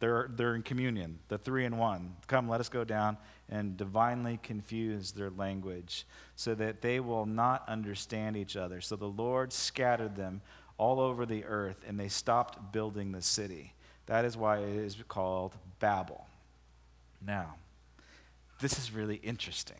they're, 0.00 0.30
they're 0.34 0.54
in 0.54 0.62
communion, 0.62 1.18
the 1.28 1.36
three 1.36 1.66
in 1.66 1.76
one. 1.76 2.16
Come, 2.26 2.48
let 2.48 2.58
us 2.60 2.70
go 2.70 2.84
down 2.84 3.18
and 3.50 3.76
divinely 3.76 4.40
confuse 4.42 5.12
their 5.12 5.28
language 5.28 6.06
so 6.36 6.54
that 6.54 6.80
they 6.80 7.00
will 7.00 7.26
not 7.26 7.68
understand 7.68 8.36
each 8.36 8.56
other. 8.56 8.80
So 8.80 8.96
the 8.96 9.06
Lord 9.06 9.52
scattered 9.52 10.16
them 10.16 10.40
all 10.78 11.00
over 11.00 11.26
the 11.26 11.44
earth 11.44 11.84
and 11.86 12.00
they 12.00 12.08
stopped 12.08 12.72
building 12.72 13.12
the 13.12 13.20
city. 13.20 13.74
That 14.10 14.24
is 14.24 14.36
why 14.36 14.58
it 14.58 14.74
is 14.74 14.96
called 15.06 15.54
Babel. 15.78 16.26
Now, 17.24 17.54
this 18.60 18.76
is 18.76 18.90
really 18.90 19.20
interesting. 19.22 19.76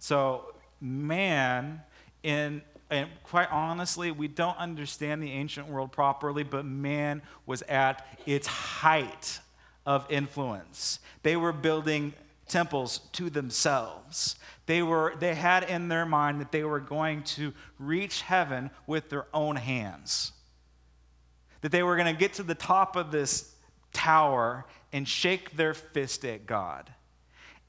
So, 0.00 0.52
man, 0.80 1.82
in 2.24 2.60
and 2.90 3.08
quite 3.22 3.52
honestly, 3.52 4.10
we 4.10 4.26
don't 4.26 4.58
understand 4.58 5.22
the 5.22 5.30
ancient 5.30 5.68
world 5.68 5.92
properly, 5.92 6.42
but 6.42 6.64
man 6.64 7.22
was 7.46 7.62
at 7.68 8.04
its 8.26 8.48
height 8.48 9.38
of 9.86 10.04
influence. 10.10 10.98
They 11.22 11.36
were 11.36 11.52
building 11.52 12.14
temples 12.48 13.02
to 13.12 13.30
themselves. 13.30 14.34
They, 14.66 14.82
were, 14.82 15.14
they 15.20 15.36
had 15.36 15.62
in 15.62 15.86
their 15.86 16.04
mind 16.04 16.40
that 16.40 16.50
they 16.50 16.64
were 16.64 16.80
going 16.80 17.22
to 17.24 17.52
reach 17.78 18.22
heaven 18.22 18.70
with 18.88 19.08
their 19.08 19.26
own 19.32 19.54
hands. 19.54 20.32
That 21.60 21.72
they 21.72 21.82
were 21.82 21.96
going 21.96 22.12
to 22.12 22.18
get 22.18 22.34
to 22.34 22.42
the 22.42 22.54
top 22.54 22.96
of 22.96 23.10
this 23.10 23.54
tower 23.92 24.64
and 24.92 25.08
shake 25.08 25.56
their 25.56 25.74
fist 25.74 26.24
at 26.24 26.46
God 26.46 26.90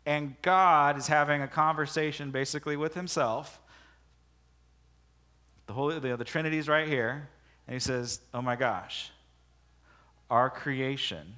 and 0.10 0.36
God 0.42 0.98
is 0.98 1.06
having 1.06 1.44
a 1.44 1.48
conversation 1.48 2.32
basically 2.32 2.76
with 2.76 2.96
himself. 2.96 3.60
The 5.68 5.74
Holy, 5.74 6.00
the, 6.00 6.18
the 6.18 6.24
Trinity's 6.24 6.68
right 6.68 6.88
here, 6.88 7.30
and 7.68 7.76
he 7.76 7.80
says, 7.80 8.20
"Oh 8.34 8.42
my 8.42 8.56
gosh, 8.56 9.12
our 10.30 10.50
creation." 10.50 11.36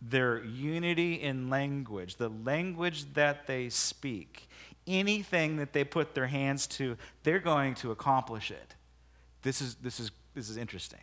Their 0.00 0.44
unity 0.44 1.14
in 1.14 1.50
language, 1.50 2.16
the 2.16 2.28
language 2.28 3.14
that 3.14 3.48
they 3.48 3.68
speak, 3.68 4.48
anything 4.86 5.56
that 5.56 5.72
they 5.72 5.82
put 5.82 6.14
their 6.14 6.28
hands 6.28 6.68
to, 6.68 6.96
they're 7.24 7.40
going 7.40 7.74
to 7.76 7.90
accomplish 7.90 8.52
it. 8.52 8.76
This 9.42 9.60
is, 9.60 9.74
this 9.76 9.98
is, 9.98 10.12
this 10.38 10.48
is 10.48 10.56
interesting. 10.56 11.00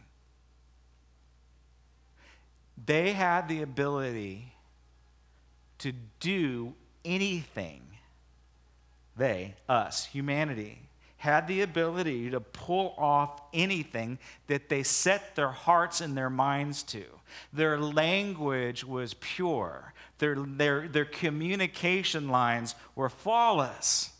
They 2.85 3.11
had 3.11 3.49
the 3.49 3.61
ability 3.61 4.53
to 5.79 5.91
do 6.21 6.73
anything. 7.03 7.81
They, 9.17 9.55
us, 9.67 10.05
humanity, 10.05 10.79
had 11.17 11.47
the 11.49 11.61
ability 11.61 12.29
to 12.29 12.39
pull 12.39 12.95
off 12.97 13.41
anything 13.53 14.19
that 14.47 14.69
they 14.69 14.83
set 14.83 15.35
their 15.35 15.51
hearts 15.51 15.99
and 15.99 16.15
their 16.15 16.29
minds 16.29 16.81
to. 16.83 17.03
Their 17.51 17.77
language 17.77 18.85
was 18.85 19.15
pure, 19.15 19.93
their, 20.19 20.35
their, 20.35 20.87
their 20.87 21.05
communication 21.05 22.29
lines 22.29 22.73
were 22.95 23.09
flawless. 23.09 24.11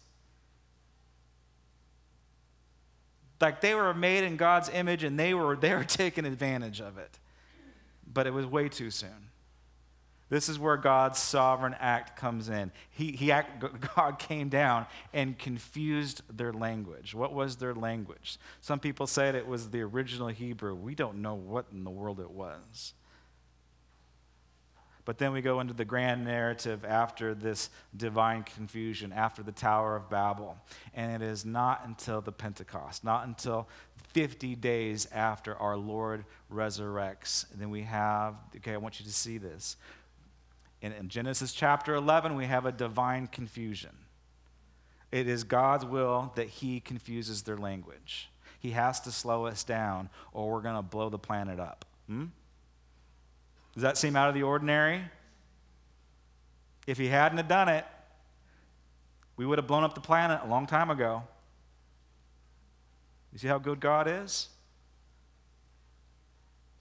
Like 3.41 3.61
they 3.61 3.75
were 3.75 3.93
made 3.93 4.23
in 4.23 4.37
God's 4.37 4.69
image 4.69 5.03
and 5.03 5.19
they 5.19 5.33
were, 5.33 5.55
they 5.55 5.73
were 5.73 5.83
taking 5.85 6.25
advantage 6.25 6.79
of 6.81 6.97
it. 6.97 7.19
But 8.11 8.27
it 8.27 8.33
was 8.33 8.45
way 8.45 8.69
too 8.69 8.91
soon. 8.91 9.29
This 10.27 10.49
is 10.49 10.57
where 10.57 10.77
God's 10.77 11.19
sovereign 11.19 11.75
act 11.79 12.17
comes 12.17 12.49
in. 12.49 12.71
He, 12.89 13.11
he 13.11 13.31
act, 13.31 13.63
God 13.95 14.17
came 14.17 14.49
down 14.49 14.87
and 15.13 15.37
confused 15.37 16.23
their 16.35 16.51
language. 16.51 17.13
What 17.13 17.33
was 17.33 17.57
their 17.57 17.75
language? 17.75 18.37
Some 18.61 18.79
people 18.79 19.05
said 19.05 19.35
it 19.35 19.47
was 19.47 19.69
the 19.69 19.81
original 19.81 20.29
Hebrew. 20.29 20.73
We 20.73 20.95
don't 20.95 21.21
know 21.21 21.35
what 21.35 21.67
in 21.71 21.83
the 21.83 21.91
world 21.91 22.19
it 22.19 22.31
was. 22.31 22.93
But 25.05 25.19
then 25.19 25.31
we 25.31 25.41
go 25.41 25.59
into 25.59 25.73
the 25.73 25.85
grand 25.85 26.25
narrative 26.25 26.83
after 26.83 27.35
this 27.35 27.69
divine 27.95 28.43
confusion, 28.43 29.13
after 29.13 29.43
the 29.43 29.51
Tower 29.51 29.95
of 29.95 30.09
Babel. 30.09 30.57
And 30.95 31.21
it 31.21 31.25
is 31.25 31.45
not 31.45 31.83
until 31.85 32.21
the 32.21 32.31
Pentecost, 32.31 33.03
not 33.03 33.27
until 33.27 33.69
50 34.13 34.55
days 34.55 35.07
after 35.11 35.55
our 35.57 35.77
Lord 35.77 36.25
resurrects. 36.51 37.51
And 37.51 37.61
then 37.61 37.69
we 37.69 37.83
have, 37.83 38.35
okay, 38.57 38.73
I 38.73 38.77
want 38.77 38.99
you 38.99 39.05
to 39.05 39.13
see 39.13 39.37
this. 39.37 39.77
In, 40.81 40.91
in 40.91 41.07
Genesis 41.07 41.53
chapter 41.53 41.93
11, 41.93 42.35
we 42.35 42.45
have 42.45 42.65
a 42.65 42.71
divine 42.71 43.27
confusion. 43.27 43.91
It 45.11 45.27
is 45.27 45.43
God's 45.43 45.85
will 45.85 46.33
that 46.35 46.47
He 46.47 46.79
confuses 46.79 47.43
their 47.43 47.57
language. 47.57 48.29
He 48.59 48.71
has 48.71 48.99
to 49.01 49.11
slow 49.11 49.45
us 49.45 49.63
down, 49.63 50.09
or 50.33 50.51
we're 50.51 50.61
going 50.61 50.75
to 50.75 50.81
blow 50.81 51.09
the 51.09 51.19
planet 51.19 51.59
up. 51.59 51.85
Hmm? 52.07 52.25
Does 53.75 53.83
that 53.83 53.97
seem 53.97 54.15
out 54.15 54.29
of 54.29 54.35
the 54.35 54.43
ordinary? 54.43 55.03
If 56.87 56.97
He 56.97 57.07
hadn't 57.07 57.37
have 57.37 57.47
done 57.47 57.69
it, 57.69 57.85
we 59.37 59.45
would 59.45 59.57
have 59.57 59.67
blown 59.67 59.83
up 59.83 59.93
the 59.93 60.01
planet 60.01 60.41
a 60.43 60.47
long 60.47 60.65
time 60.65 60.89
ago. 60.89 61.23
You 63.33 63.39
see 63.39 63.47
how 63.47 63.59
good 63.59 63.81
God 63.81 64.07
is? 64.07 64.47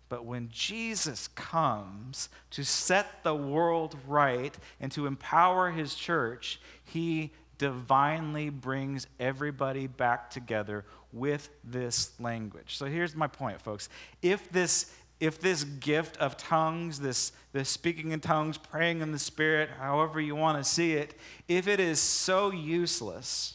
But 0.09 0.25
when 0.25 0.49
Jesus 0.53 1.29
comes 1.29 2.29
to 2.51 2.65
set 2.65 3.25
the 3.25 3.35
world 3.35 3.97
right 4.07 4.57
and 4.81 4.93
to 4.93 5.07
empower 5.07 5.73
his 5.73 5.97
church, 5.97 6.61
he 6.85 7.33
divinely 7.59 8.51
brings 8.51 9.09
everybody 9.19 9.89
back 9.89 10.31
together 10.31 10.85
with 11.13 11.49
this 11.65 12.13
language. 12.21 12.77
So 12.77 12.87
here's 12.87 13.17
my 13.17 13.27
point, 13.27 13.61
folks. 13.61 13.89
If 14.23 14.49
this 14.53 14.93
if 15.21 15.41
this 15.41 15.65
gift 15.65 16.17
of 16.19 16.37
tongues, 16.37 17.01
this, 17.01 17.33
this 17.53 17.69
speaking 17.69 18.13
in 18.13 18.21
tongues, 18.21 18.59
praying 18.59 19.01
in 19.01 19.13
the 19.13 19.19
Spirit, 19.19 19.71
however 19.79 20.21
you 20.21 20.35
want 20.35 20.59
to 20.59 20.65
see 20.69 20.93
it, 20.95 21.15
if 21.49 21.69
it 21.69 21.81
is 21.81 22.01
so 22.01 22.51
useless, 22.51 23.55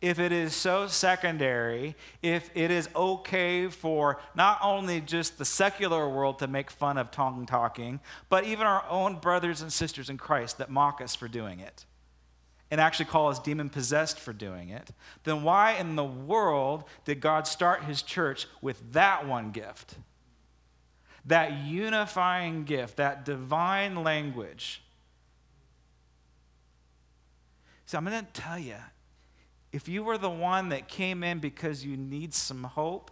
if 0.00 0.18
it 0.18 0.32
is 0.32 0.52
so 0.52 0.88
secondary, 0.88 1.94
if 2.22 2.50
it 2.54 2.72
is 2.72 2.88
okay 2.96 3.68
for 3.68 4.20
not 4.34 4.58
only 4.60 5.00
just 5.00 5.38
the 5.38 5.44
secular 5.44 6.08
world 6.08 6.40
to 6.40 6.48
make 6.48 6.72
fun 6.72 6.98
of 6.98 7.12
tongue 7.12 7.46
talking, 7.46 8.00
but 8.28 8.44
even 8.44 8.66
our 8.66 8.84
own 8.90 9.16
brothers 9.20 9.62
and 9.62 9.72
sisters 9.72 10.10
in 10.10 10.18
Christ 10.18 10.58
that 10.58 10.70
mock 10.70 11.00
us 11.00 11.14
for 11.14 11.28
doing 11.28 11.60
it. 11.60 11.86
and 12.72 12.80
actually 12.80 13.04
call 13.04 13.28
us 13.28 13.38
demon 13.38 13.68
possessed 13.68 14.18
for 14.18 14.32
doing 14.32 14.70
it, 14.70 14.90
then 15.24 15.42
why 15.42 15.72
in 15.72 15.94
the 15.94 16.02
world 16.02 16.84
did 17.04 17.20
God 17.20 17.46
start 17.46 17.84
his 17.84 18.00
church 18.00 18.46
with 18.62 18.94
that 18.94 19.26
one 19.26 19.50
gift? 19.50 19.96
That 21.26 21.52
unifying 21.64 22.64
gift, 22.64 22.96
that 22.96 23.24
divine 23.24 24.02
language. 24.02 24.82
So 27.86 27.98
I'm 27.98 28.04
going 28.04 28.24
to 28.24 28.32
tell 28.32 28.58
you 28.58 28.76
if 29.72 29.88
you 29.88 30.02
were 30.02 30.18
the 30.18 30.30
one 30.30 30.70
that 30.70 30.88
came 30.88 31.22
in 31.22 31.38
because 31.38 31.84
you 31.84 31.96
need 31.96 32.34
some 32.34 32.64
hope, 32.64 33.10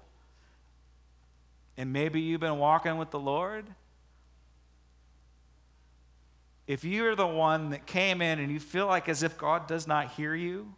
and 1.77 1.93
maybe 1.93 2.21
you've 2.21 2.41
been 2.41 2.59
walking 2.59 2.99
with 2.99 3.11
the 3.11 3.19
Lord, 3.19 3.67
if 6.67 6.85
you're 6.85 7.17
the 7.17 7.27
one 7.27 7.71
that 7.71 7.87
came 7.87 8.21
in 8.21 8.39
and 8.39 8.53
you 8.53 8.61
feel 8.61 8.87
like 8.87 9.09
as 9.09 9.23
if 9.23 9.39
God 9.39 9.67
does 9.67 9.87
not 9.87 10.13
hear 10.13 10.35
you, 10.35 10.73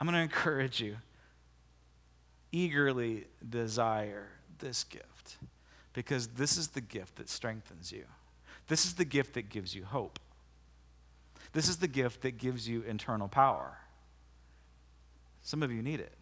I'm 0.00 0.06
going 0.06 0.14
to 0.14 0.22
encourage 0.22 0.80
you. 0.80 0.96
Eagerly 2.52 3.26
desire 3.48 4.28
this 4.58 4.84
gift 4.84 5.05
because 5.96 6.26
this 6.26 6.58
is 6.58 6.68
the 6.68 6.80
gift 6.82 7.16
that 7.16 7.26
strengthens 7.26 7.90
you. 7.90 8.04
This 8.68 8.84
is 8.84 8.96
the 8.96 9.04
gift 9.06 9.32
that 9.32 9.48
gives 9.48 9.74
you 9.74 9.82
hope. 9.82 10.20
This 11.54 11.70
is 11.70 11.78
the 11.78 11.88
gift 11.88 12.20
that 12.20 12.36
gives 12.36 12.68
you 12.68 12.82
internal 12.82 13.28
power. 13.28 13.78
Some 15.40 15.62
of 15.62 15.72
you 15.72 15.80
need 15.80 16.00
it. 16.00 16.12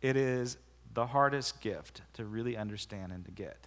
It 0.00 0.16
is 0.16 0.56
the 0.94 1.04
hardest 1.04 1.60
gift 1.60 2.00
to 2.14 2.24
really 2.24 2.56
understand 2.56 3.12
and 3.12 3.26
to 3.26 3.30
get. 3.30 3.58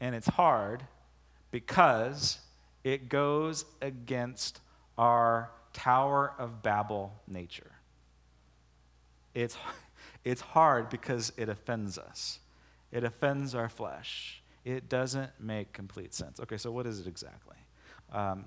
And 0.00 0.14
it's 0.14 0.28
hard 0.28 0.82
because 1.50 2.38
it 2.82 3.10
goes 3.10 3.66
against 3.82 4.60
our 4.96 5.50
Tower 5.74 6.32
of 6.38 6.62
Babel 6.62 7.12
nature. 7.28 7.72
It's, 9.34 9.58
it's 10.24 10.40
hard 10.40 10.90
because 10.90 11.32
it 11.36 11.48
offends 11.48 11.98
us, 11.98 12.38
it 12.92 13.04
offends 13.04 13.54
our 13.54 13.68
flesh. 13.68 14.42
It 14.62 14.90
doesn't 14.90 15.30
make 15.40 15.72
complete 15.72 16.12
sense. 16.12 16.38
Okay, 16.38 16.58
so 16.58 16.70
what 16.70 16.86
is 16.86 17.00
it 17.00 17.06
exactly? 17.06 17.56
Um, 18.12 18.44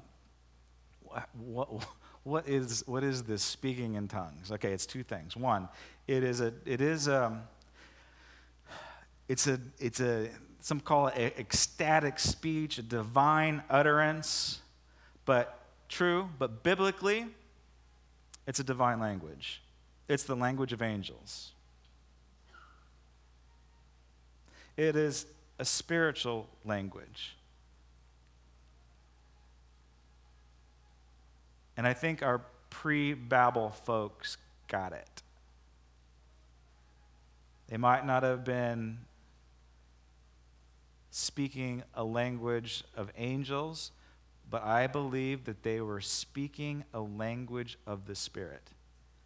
what, 1.33 1.69
what, 2.23 2.47
is, 2.47 2.83
what 2.85 3.03
is 3.03 3.23
this 3.23 3.41
speaking 3.41 3.95
in 3.95 4.07
tongues? 4.07 4.51
Okay, 4.51 4.71
it's 4.71 4.85
two 4.85 5.03
things. 5.03 5.35
One, 5.35 5.69
it 6.07 6.23
is 6.23 6.41
a, 6.41 6.53
it 6.65 6.81
is 6.81 7.07
a, 7.07 7.25
um, 7.25 7.41
it's 9.27 9.47
a, 9.47 9.59
it's 9.79 9.99
a, 9.99 10.29
some 10.59 10.79
call 10.79 11.07
it 11.07 11.35
ecstatic 11.37 12.19
speech, 12.19 12.77
a 12.77 12.83
divine 12.83 13.63
utterance, 13.69 14.61
but 15.25 15.65
true, 15.89 16.29
but 16.37 16.63
biblically, 16.63 17.27
it's 18.47 18.59
a 18.59 18.63
divine 18.63 18.99
language. 18.99 19.61
It's 20.07 20.23
the 20.23 20.35
language 20.35 20.73
of 20.73 20.81
angels. 20.81 21.53
It 24.75 24.95
is 24.95 25.25
a 25.59 25.65
spiritual 25.65 26.49
language. 26.65 27.35
And 31.77 31.87
I 31.87 31.93
think 31.93 32.23
our 32.23 32.41
pre 32.69 33.13
Babel 33.13 33.69
folks 33.69 34.37
got 34.67 34.93
it. 34.93 35.21
They 37.67 37.77
might 37.77 38.05
not 38.05 38.23
have 38.23 38.43
been 38.43 38.99
speaking 41.09 41.83
a 41.93 42.03
language 42.03 42.83
of 42.95 43.11
angels, 43.17 43.91
but 44.49 44.63
I 44.63 44.87
believe 44.87 45.45
that 45.45 45.63
they 45.63 45.81
were 45.81 46.01
speaking 46.01 46.83
a 46.93 46.99
language 46.99 47.77
of 47.85 48.05
the 48.05 48.15
Spirit. 48.15 48.69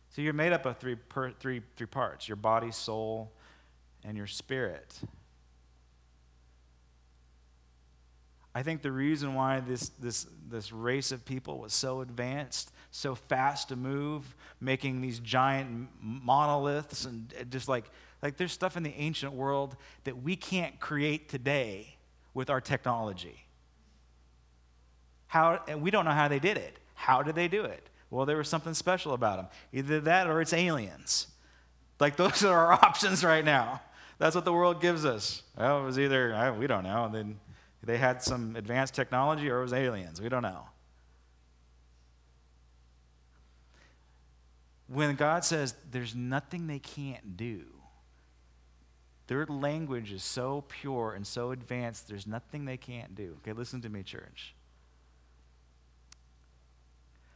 So 0.09 0.21
you're 0.21 0.33
made 0.33 0.53
up 0.53 0.65
of 0.65 0.77
three, 0.77 0.95
per, 0.95 1.31
three, 1.31 1.61
three 1.75 1.87
parts 1.87 2.27
your 2.27 2.37
body, 2.37 2.71
soul, 2.71 3.31
and 4.03 4.17
your 4.17 4.27
spirit. 4.27 4.99
I 8.57 8.63
think 8.63 8.81
the 8.81 8.91
reason 8.91 9.35
why 9.35 9.59
this, 9.59 9.89
this, 9.99 10.25
this 10.49 10.71
race 10.71 11.11
of 11.11 11.23
people 11.23 11.59
was 11.59 11.73
so 11.73 12.01
advanced, 12.01 12.71
so 12.89 13.13
fast 13.13 13.69
to 13.69 13.75
move, 13.75 14.35
making 14.59 14.99
these 14.99 15.19
giant 15.19 15.89
monoliths, 16.01 17.05
and 17.05 17.31
uh, 17.39 17.43
just 17.43 17.67
like, 17.69 17.85
like 18.23 18.35
there's 18.35 18.51
stuff 18.51 18.75
in 18.75 18.81
the 18.81 18.95
ancient 18.95 19.33
world 19.33 19.75
that 20.05 20.23
we 20.23 20.35
can't 20.35 20.79
create 20.79 21.29
today 21.29 21.97
with 22.33 22.49
our 22.49 22.59
technology. 22.59 23.45
How, 25.27 25.61
and 25.67 25.83
we 25.83 25.91
don't 25.91 26.05
know 26.05 26.09
how 26.09 26.27
they 26.27 26.39
did 26.39 26.57
it. 26.57 26.79
How 26.95 27.21
did 27.21 27.35
they 27.35 27.47
do 27.47 27.63
it? 27.63 27.87
Well, 28.09 28.25
there 28.25 28.37
was 28.37 28.49
something 28.49 28.73
special 28.73 29.13
about 29.13 29.37
them. 29.37 29.47
Either 29.71 29.99
that 29.99 30.25
or 30.25 30.41
it's 30.41 30.53
aliens. 30.53 31.27
Like, 31.99 32.15
those 32.15 32.43
are 32.43 32.57
our 32.57 32.73
options 32.73 33.23
right 33.23 33.45
now. 33.45 33.81
That's 34.17 34.33
what 34.33 34.45
the 34.45 34.53
world 34.53 34.81
gives 34.81 35.05
us. 35.05 35.43
Well, 35.55 35.83
it 35.83 35.85
was 35.85 35.99
either, 35.99 36.55
we 36.57 36.65
don't 36.65 36.85
know. 36.85 37.05
And 37.05 37.13
then 37.13 37.39
they 37.83 37.97
had 37.97 38.21
some 38.21 38.55
advanced 38.55 38.93
technology 38.93 39.49
or 39.49 39.59
it 39.59 39.61
was 39.63 39.73
aliens. 39.73 40.21
We 40.21 40.29
don't 40.29 40.43
know. 40.43 40.63
When 44.87 45.15
God 45.15 45.43
says 45.43 45.75
there's 45.91 46.15
nothing 46.15 46.67
they 46.67 46.79
can't 46.79 47.35
do, 47.35 47.65
their 49.27 49.45
language 49.45 50.13
is 50.13 50.23
so 50.23 50.63
pure 50.67 51.13
and 51.13 51.27
so 51.27 51.51
advanced, 51.51 52.07
there's 52.07 52.25
nothing 52.25 52.65
they 52.65 52.77
can't 52.77 53.13
do. 53.13 53.37
Okay, 53.41 53.51
listen 53.51 53.81
to 53.81 53.89
me, 53.89 54.01
church. 54.03 54.55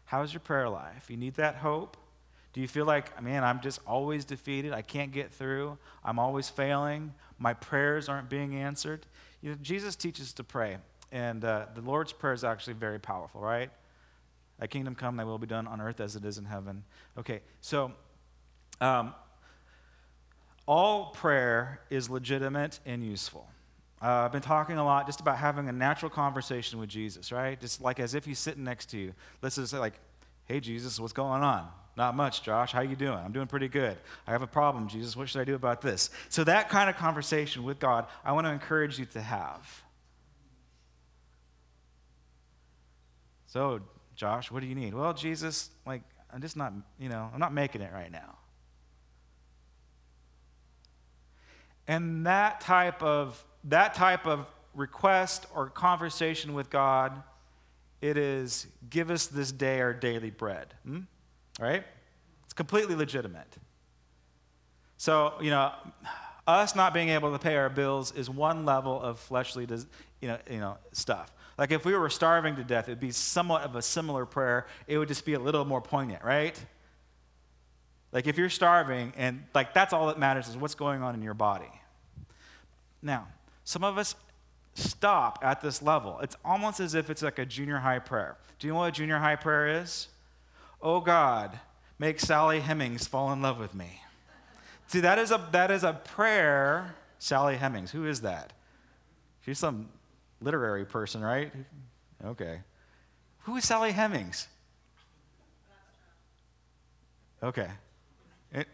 How's 0.05 0.33
your 0.33 0.39
prayer 0.39 0.69
life? 0.69 1.09
You 1.09 1.17
need 1.17 1.35
that 1.35 1.55
hope? 1.55 1.97
Do 2.53 2.59
you 2.59 2.67
feel 2.67 2.85
like, 2.85 3.21
man, 3.21 3.43
I'm 3.43 3.61
just 3.61 3.79
always 3.87 4.25
defeated? 4.25 4.73
I 4.73 4.81
can't 4.81 5.11
get 5.11 5.31
through. 5.31 5.77
I'm 6.03 6.19
always 6.19 6.49
failing. 6.49 7.13
My 7.39 7.53
prayers 7.53 8.09
aren't 8.09 8.29
being 8.29 8.55
answered. 8.55 9.05
You 9.41 9.51
know, 9.51 9.57
Jesus 9.61 9.95
teaches 9.95 10.33
to 10.33 10.43
pray, 10.43 10.77
and 11.11 11.43
uh, 11.43 11.65
the 11.73 11.81
Lord's 11.81 12.13
Prayer 12.13 12.33
is 12.33 12.43
actually 12.43 12.73
very 12.73 12.99
powerful, 12.99 13.41
right? 13.41 13.69
Thy 14.59 14.67
kingdom 14.67 14.93
come, 14.93 15.17
thy 15.17 15.23
will 15.23 15.39
be 15.39 15.47
done 15.47 15.67
on 15.67 15.81
earth 15.81 15.99
as 15.99 16.15
it 16.15 16.23
is 16.23 16.37
in 16.37 16.45
heaven. 16.45 16.83
Okay, 17.17 17.41
so 17.61 17.91
um, 18.79 19.15
all 20.67 21.07
prayer 21.07 21.81
is 21.89 22.09
legitimate 22.09 22.79
and 22.85 23.03
useful. 23.03 23.47
Uh, 24.01 24.25
I've 24.25 24.31
been 24.31 24.41
talking 24.41 24.77
a 24.77 24.85
lot 24.85 25.05
just 25.05 25.19
about 25.19 25.37
having 25.37 25.69
a 25.69 25.71
natural 25.71 26.09
conversation 26.09 26.79
with 26.79 26.89
Jesus, 26.89 27.31
right? 27.31 27.59
Just 27.59 27.81
like 27.81 27.99
as 27.99 28.15
if 28.15 28.25
he's 28.25 28.39
sitting 28.39 28.63
next 28.63 28.87
to 28.91 28.97
you. 28.97 29.13
Let's 29.41 29.55
just 29.55 29.71
say, 29.71 29.77
like, 29.77 29.99
hey, 30.45 30.59
Jesus, 30.59 30.99
what's 30.99 31.13
going 31.13 31.43
on? 31.43 31.67
Not 31.97 32.15
much, 32.15 32.41
Josh. 32.41 32.71
How 32.71 32.81
you 32.81 32.95
doing? 32.95 33.17
I'm 33.17 33.33
doing 33.33 33.47
pretty 33.47 33.67
good. 33.67 33.97
I 34.25 34.31
have 34.31 34.41
a 34.41 34.47
problem, 34.47 34.87
Jesus. 34.87 35.15
What 35.15 35.29
should 35.29 35.41
I 35.41 35.43
do 35.43 35.55
about 35.55 35.81
this? 35.81 36.09
So 36.29 36.43
that 36.45 36.69
kind 36.69 36.89
of 36.89 36.95
conversation 36.95 37.63
with 37.63 37.79
God, 37.79 38.07
I 38.23 38.31
want 38.31 38.47
to 38.47 38.51
encourage 38.51 38.97
you 38.97 39.05
to 39.07 39.21
have. 39.21 39.83
So, 43.47 43.81
Josh, 44.15 44.49
what 44.49 44.61
do 44.61 44.67
you 44.67 44.75
need? 44.75 44.93
Well, 44.93 45.13
Jesus, 45.13 45.69
like 45.85 46.03
I'm 46.33 46.41
just 46.41 46.55
not, 46.55 46.71
you 46.97 47.09
know, 47.09 47.29
I'm 47.33 47.39
not 47.39 47.53
making 47.53 47.81
it 47.81 47.91
right 47.91 48.11
now. 48.11 48.37
And 51.87 52.25
that 52.25 52.61
type 52.61 53.03
of 53.03 53.43
that 53.65 53.93
type 53.93 54.25
of 54.25 54.47
request 54.73 55.45
or 55.53 55.69
conversation 55.69 56.53
with 56.53 56.69
God, 56.69 57.21
it 58.01 58.17
is 58.17 58.67
give 58.89 59.11
us 59.11 59.27
this 59.27 59.51
day 59.51 59.81
our 59.81 59.93
daily 59.93 60.29
bread. 60.29 60.73
Hmm? 60.85 61.01
Right? 61.61 61.83
It's 62.43 62.53
completely 62.53 62.95
legitimate. 62.95 63.57
So, 64.97 65.33
you 65.39 65.51
know, 65.51 65.71
us 66.47 66.75
not 66.75 66.93
being 66.93 67.09
able 67.09 67.31
to 67.31 67.39
pay 67.39 67.55
our 67.55 67.69
bills 67.69 68.11
is 68.13 68.29
one 68.29 68.65
level 68.65 68.99
of 68.99 69.19
fleshly, 69.19 69.67
you 70.19 70.27
know, 70.27 70.37
you 70.49 70.59
know, 70.59 70.77
stuff. 70.91 71.31
Like 71.57 71.71
if 71.71 71.85
we 71.85 71.95
were 71.95 72.09
starving 72.09 72.55
to 72.55 72.63
death, 72.63 72.89
it'd 72.89 72.99
be 72.99 73.11
somewhat 73.11 73.61
of 73.61 73.75
a 73.75 73.81
similar 73.81 74.25
prayer. 74.25 74.65
It 74.87 74.97
would 74.97 75.07
just 75.07 75.25
be 75.25 75.35
a 75.35 75.39
little 75.39 75.63
more 75.63 75.81
poignant, 75.81 76.23
right? 76.23 76.59
Like 78.11 78.27
if 78.27 78.37
you're 78.37 78.49
starving 78.49 79.13
and 79.15 79.43
like 79.53 79.73
that's 79.73 79.93
all 79.93 80.07
that 80.07 80.19
matters 80.19 80.47
is 80.47 80.57
what's 80.57 80.75
going 80.75 81.03
on 81.03 81.15
in 81.15 81.21
your 81.21 81.33
body. 81.33 81.71
Now, 83.01 83.27
some 83.63 83.83
of 83.83 83.97
us 83.97 84.15
stop 84.73 85.39
at 85.43 85.61
this 85.61 85.81
level. 85.81 86.19
It's 86.19 86.35
almost 86.43 86.79
as 86.79 86.95
if 86.95 87.09
it's 87.09 87.21
like 87.21 87.39
a 87.39 87.45
junior 87.45 87.77
high 87.77 87.99
prayer. 87.99 88.37
Do 88.59 88.67
you 88.67 88.73
know 88.73 88.79
what 88.79 88.89
a 88.89 88.91
junior 88.91 89.19
high 89.19 89.35
prayer 89.35 89.81
is? 89.81 90.07
Oh 90.81 90.99
God, 90.99 91.59
make 91.99 92.19
Sally 92.19 92.59
Hemings 92.59 93.07
fall 93.07 93.31
in 93.31 93.41
love 93.41 93.59
with 93.59 93.75
me. 93.75 94.01
See, 94.87 95.01
that 95.01 95.19
is 95.19 95.31
a, 95.31 95.47
that 95.51 95.71
is 95.71 95.83
a 95.83 95.93
prayer. 95.93 96.95
Sally 97.19 97.55
Hemings, 97.55 97.91
who 97.91 98.05
is 98.05 98.21
that? 98.21 98.51
She's 99.45 99.59
some 99.59 99.89
literary 100.41 100.85
person, 100.85 101.21
right? 101.21 101.51
Okay. 102.25 102.61
Who 103.43 103.55
is 103.57 103.65
Sally 103.65 103.91
Hemings? 103.91 104.47
Okay. 107.43 107.67
It, 108.51 108.67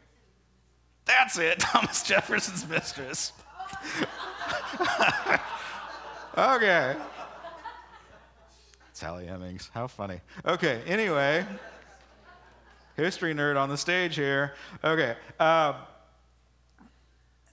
that's 1.06 1.38
it, 1.38 1.60
Thomas 1.60 2.04
Jefferson's 2.04 2.68
mistress. 2.68 3.34
okay. 6.38 6.96
Sally 8.94 9.28
Hemings, 9.28 9.70
how 9.74 9.88
funny. 9.88 10.20
Okay, 10.46 10.82
anyway, 10.88 11.46
history 12.98 13.34
nerd 13.34 13.58
on 13.58 13.70
the 13.70 13.78
stage 13.78 14.16
here. 14.16 14.54
Okay. 14.84 15.16
Uh, 15.40 15.74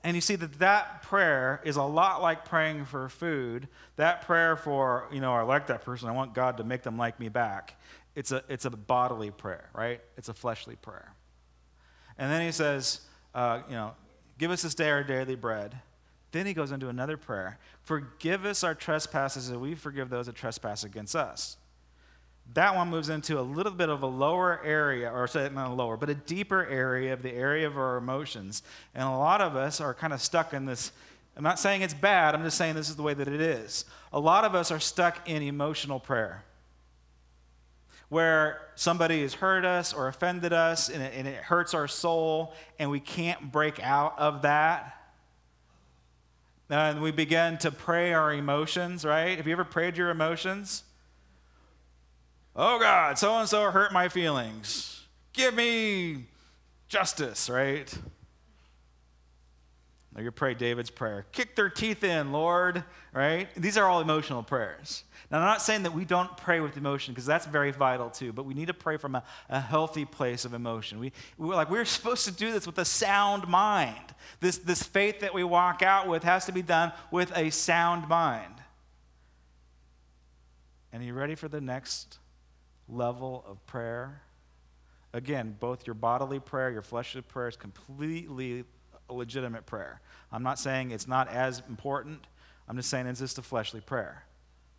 and 0.03 0.15
you 0.15 0.21
see 0.21 0.37
that 0.37 0.59
that 0.59 1.03
prayer 1.03 1.61
is 1.65 1.77
a 1.77 1.83
lot 1.83 2.21
like 2.21 2.45
praying 2.45 2.85
for 2.87 3.09
food. 3.09 3.69
That 3.97 4.23
prayer 4.23 4.57
for, 4.57 5.09
you 5.13 5.21
know, 5.21 5.33
I 5.33 5.43
like 5.43 5.69
that 5.69 5.83
person, 5.83 6.09
I 6.09 6.13
want 6.13 6.35
God 6.35 6.57
to 6.59 6.65
make 6.65 6.83
them 6.83 6.99
like 6.99 7.21
me 7.21 7.29
back. 7.29 7.81
It's 8.15 8.33
a, 8.33 8.43
it's 8.49 8.65
a 8.65 8.71
bodily 8.71 9.31
prayer, 9.31 9.71
right? 9.75 10.01
It's 10.17 10.29
a 10.29 10.35
fleshly 10.35 10.77
prayer. 10.77 11.15
And 12.19 12.31
then 12.31 12.43
he 12.43 12.53
says, 12.53 13.01
uh, 13.35 13.63
you 13.69 13.75
know, 13.75 13.93
give 14.39 14.51
us 14.51 14.63
this 14.63 14.75
day 14.75 14.91
our 14.91 15.03
daily 15.03 15.37
bread. 15.37 15.81
Then 16.33 16.47
he 16.47 16.55
goes 16.55 16.73
into 16.73 16.89
another 16.89 17.17
prayer 17.17 17.59
Forgive 17.83 18.45
us 18.45 18.65
our 18.65 18.75
trespasses 18.75 19.51
as 19.51 19.57
we 19.57 19.75
forgive 19.75 20.09
those 20.09 20.27
that 20.27 20.35
trespass 20.35 20.85
against 20.85 21.15
us. 21.15 21.59
That 22.53 22.77
one 22.77 22.89
moves 22.91 23.09
into 23.09 23.41
a 23.41 23.43
little 23.43 23.73
bit 23.73 23.89
of 23.89 24.03
a 24.03 24.07
lower 24.07 24.61
area, 24.63 25.11
or 25.11 25.27
say 25.27 25.49
not 25.53 25.71
a 25.71 25.75
lower, 25.75 25.97
but 25.97 26.11
a 26.11 26.15
deeper 26.15 26.65
area 26.67 27.13
of 27.13 27.23
the 27.23 27.33
area 27.33 27.67
of 27.67 27.77
our 27.77 27.97
emotions. 27.97 28.63
And 28.95 29.05
a 29.05 29.17
lot 29.17 29.41
of 29.41 29.57
us 29.57 29.81
are 29.81 29.95
kind 29.95 30.13
of 30.13 30.21
stuck 30.21 30.53
in 30.53 30.67
this. 30.67 30.93
I'm 31.37 31.43
not 31.43 31.59
saying 31.59 31.83
it's 31.83 31.95
bad, 31.95 32.35
I'm 32.35 32.45
just 32.45 32.59
saying 32.59 32.75
this 32.75 32.91
is 32.91 32.97
the 32.97 33.03
way 33.03 33.15
that 33.15 33.27
it 33.27 33.41
is. 33.41 33.87
A 34.13 34.21
lot 34.21 34.45
of 34.45 34.55
us 34.55 34.71
are 34.71 34.79
stuck 34.79 35.29
in 35.29 35.43
emotional 35.43 35.99
prayer 35.99 36.45
where 38.09 38.61
somebody 38.77 39.23
has 39.23 39.35
hurt 39.35 39.65
us 39.65 39.93
or 39.93 40.07
offended 40.07 40.53
us 40.53 40.89
and 40.89 41.03
it, 41.03 41.13
and 41.17 41.27
it 41.27 41.43
hurts 41.43 41.75
our 41.75 41.89
soul, 41.89 42.55
and 42.79 42.89
we 42.89 43.01
can't 43.01 43.51
break 43.51 43.81
out 43.83 44.17
of 44.19 44.43
that. 44.43 45.01
And 46.71 47.03
we 47.03 47.11
begin 47.11 47.59
to 47.59 47.73
pray 47.73 48.13
our 48.13 48.33
emotions, 48.33 49.05
right? 49.05 49.37
Have 49.37 49.47
you 49.47 49.53
ever 49.53 49.65
prayed 49.65 49.97
your 49.97 50.11
emotions? 50.11 50.85
Oh 52.57 52.79
God, 52.79 53.19
so 53.19 53.37
and 53.39 53.49
so 53.49 53.71
hurt 53.71 53.93
my 53.93 54.09
feelings. 54.09 55.03
Give 55.33 55.53
me 55.55 56.27
justice, 56.87 57.51
right? 57.51 57.93
Or 60.17 60.23
you 60.23 60.31
pray 60.31 60.55
David's 60.55 60.91
prayer. 60.91 61.27
Kick 61.33 61.57
their 61.57 61.69
teeth 61.69 62.05
in, 62.05 62.31
Lord, 62.31 62.85
right? 63.13 63.49
These 63.57 63.77
are 63.77 63.89
all 63.89 64.01
emotional 64.01 64.45
prayers. 64.45 65.03
Now, 65.29 65.39
I'm 65.39 65.47
not 65.47 65.63
saying 65.63 65.83
that 65.83 65.93
we 65.93 66.05
don't 66.05 66.37
pray 66.37 66.61
with 66.61 66.77
emotion 66.77 67.13
because 67.13 67.27
that's 67.27 67.47
very 67.47 67.73
vital 67.73 68.11
too, 68.11 68.33
but 68.33 68.45
we 68.45 68.55
need 68.55 68.69
to 68.69 68.75
pray 68.75 68.97
from 68.97 69.17
a, 69.17 69.25
a 69.49 69.61
healthy 69.61 70.05
place 70.05 70.45
of 70.45 70.55
emotion. 70.55 71.01
We, 71.01 71.13
we're 71.37 71.57
like, 71.57 71.71
we're 71.71 71.85
supposed 71.85 72.25
to 72.27 72.31
do 72.31 72.53
this 72.53 72.67
with 72.67 72.79
a 72.79 72.85
sound 72.85 73.49
mind. 73.49 74.15
This, 74.39 74.59
this 74.59 74.85
faith 74.85 75.19
that 75.21 75.35
we 75.35 75.43
walk 75.43 75.83
out 75.83 76.07
with 76.07 76.23
has 76.23 76.47
to 76.47 76.53
be 76.53 76.63
done 76.63 76.93
with 77.11 77.37
a 77.37 77.51
sound 77.51 78.09
mind. 78.09 78.55
And 80.93 81.03
are 81.03 81.07
you 81.07 81.15
ready 81.15 81.35
for 81.35 81.49
the 81.49 81.61
next 81.61 82.19
level 82.89 83.45
of 83.49 83.65
prayer. 83.67 84.23
Again, 85.13 85.57
both 85.61 85.87
your 85.87 85.95
bodily 85.95 86.41
prayer, 86.41 86.71
your 86.71 86.83
fleshly 86.83 87.23
prayer 87.23 87.49
is 87.49 87.57
completely 87.57 88.65
legitimate 89.09 89.67
prayer. 89.67 90.01
I'm 90.33 90.43
not 90.43 90.59
saying 90.59 90.91
it's 90.91 91.07
not 91.07 91.29
as 91.29 91.63
important. 91.69 92.27
I'm 92.69 92.77
just 92.77 92.91
saying 92.91 93.07
it's 93.07 93.21
just 93.21 93.39
a 93.39 93.43
fleshly 93.43 93.81
prayer. 93.81 94.25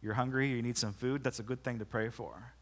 You're 0.02 0.14
hungry, 0.14 0.50
you 0.50 0.62
need 0.62 0.78
some 0.78 0.94
food, 0.94 1.24
that's 1.24 1.40
a 1.40 1.44
good 1.44 1.64
thing 1.64 1.80
to 1.80 1.86
pray 1.86 2.10
for. 2.10 2.54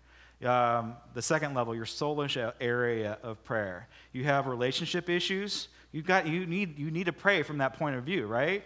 Um, 0.46 0.96
the 1.14 1.22
second 1.22 1.54
level, 1.54 1.74
your 1.74 1.86
soulish 1.86 2.54
area 2.60 3.18
of 3.24 3.44
prayer. 3.44 3.88
You 4.12 4.26
have 4.26 4.46
relationship 4.48 5.10
issues. 5.10 5.70
You 5.92 6.02
got 6.02 6.28
you 6.28 6.46
need 6.46 6.78
you 6.78 6.92
need 6.92 7.06
to 7.06 7.14
pray 7.14 7.44
from 7.44 7.60
that 7.60 7.76
point 7.76 7.96
of 7.96 8.04
view, 8.04 8.26
right? 8.26 8.66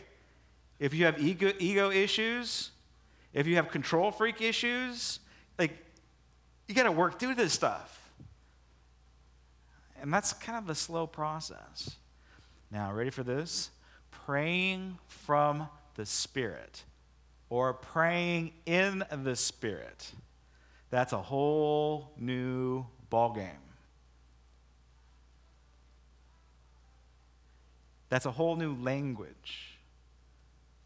If 0.80 0.94
you 0.94 1.06
have 1.06 1.20
ego 1.22 1.52
ego 1.60 1.92
issues, 1.92 2.72
if 3.34 3.46
you 3.46 3.58
have 3.58 3.70
control 3.70 4.12
freak 4.12 4.42
issues, 4.42 5.20
like 5.60 5.78
you 6.68 6.76
got 6.76 6.84
to 6.84 6.92
work 6.92 7.20
through 7.20 7.36
this 7.36 7.54
stuff. 7.54 7.94
And 10.02 10.14
that's 10.14 10.34
kind 10.34 10.58
of 10.58 10.70
a 10.70 10.76
slow 10.76 11.08
process. 11.08 11.96
Now, 12.72 12.92
ready 12.92 13.10
for 13.10 13.24
this? 13.24 13.72
Praying 14.12 15.00
from 15.08 15.70
the 15.96 16.06
Spirit 16.06 16.84
or 17.50 17.74
praying 17.74 18.52
in 18.66 19.04
the 19.24 19.36
Spirit. 19.36 20.12
That's 20.90 21.14
a 21.14 21.22
whole 21.22 22.12
new 22.18 22.86
ballgame. 23.12 23.50
That's 28.10 28.26
a 28.26 28.32
whole 28.32 28.56
new 28.56 28.76
language. 28.76 29.78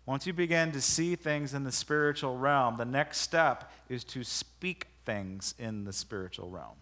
Once 0.06 0.26
you 0.26 0.34
begin 0.34 0.72
to 0.72 0.82
see 0.82 1.16
things 1.16 1.54
in 1.54 1.64
the 1.64 1.72
spiritual 1.72 2.38
realm, 2.38 2.78
the 2.78 2.86
next 2.86 3.20
step 3.20 3.72
is 3.90 4.04
to 4.04 4.24
speak 4.24 4.88
things 5.06 5.56
in 5.60 5.84
the 5.84 5.94
spiritual 5.94 6.50
realm. 6.50 6.78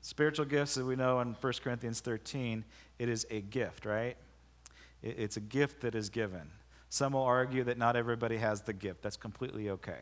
Spiritual 0.00 0.46
gifts, 0.46 0.76
as 0.76 0.84
we 0.84 0.96
know 0.96 1.20
in 1.20 1.34
1 1.40 1.52
Corinthians 1.62 2.00
13, 2.00 2.64
it 2.98 3.08
is 3.08 3.26
a 3.30 3.40
gift, 3.40 3.84
right? 3.84 4.16
It's 5.02 5.36
a 5.36 5.40
gift 5.40 5.82
that 5.82 5.94
is 5.94 6.08
given. 6.08 6.50
Some 6.88 7.12
will 7.12 7.22
argue 7.22 7.64
that 7.64 7.78
not 7.78 7.96
everybody 7.96 8.38
has 8.38 8.62
the 8.62 8.72
gift. 8.72 9.02
That's 9.02 9.16
completely 9.16 9.70
okay. 9.70 10.00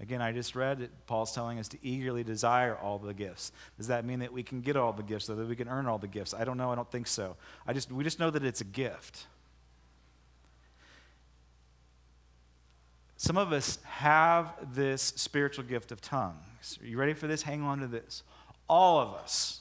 Again, 0.00 0.20
I 0.20 0.32
just 0.32 0.56
read 0.56 0.80
that 0.80 1.06
Paul's 1.06 1.32
telling 1.32 1.58
us 1.60 1.68
to 1.68 1.78
eagerly 1.86 2.24
desire 2.24 2.76
all 2.76 2.98
the 2.98 3.14
gifts. 3.14 3.52
Does 3.76 3.86
that 3.86 4.04
mean 4.04 4.18
that 4.20 4.32
we 4.32 4.42
can 4.42 4.60
get 4.60 4.76
all 4.76 4.92
the 4.92 5.04
gifts 5.04 5.30
or 5.30 5.36
that 5.36 5.48
we 5.48 5.54
can 5.54 5.68
earn 5.68 5.86
all 5.86 5.98
the 5.98 6.08
gifts? 6.08 6.34
I 6.34 6.44
don't 6.44 6.56
know. 6.56 6.72
I 6.72 6.74
don't 6.74 6.90
think 6.90 7.06
so. 7.06 7.36
I 7.66 7.72
just, 7.72 7.92
we 7.92 8.02
just 8.02 8.18
know 8.18 8.30
that 8.30 8.44
it's 8.44 8.60
a 8.60 8.64
gift. 8.64 9.26
Some 13.16 13.36
of 13.36 13.52
us 13.52 13.78
have 13.84 14.52
this 14.74 15.02
spiritual 15.02 15.64
gift 15.64 15.92
of 15.92 16.00
tongues. 16.00 16.78
Are 16.82 16.86
you 16.86 16.98
ready 16.98 17.14
for 17.14 17.26
this? 17.26 17.42
Hang 17.42 17.62
on 17.62 17.78
to 17.80 17.86
this. 17.86 18.22
All 18.68 18.98
of 18.98 19.14
us, 19.14 19.60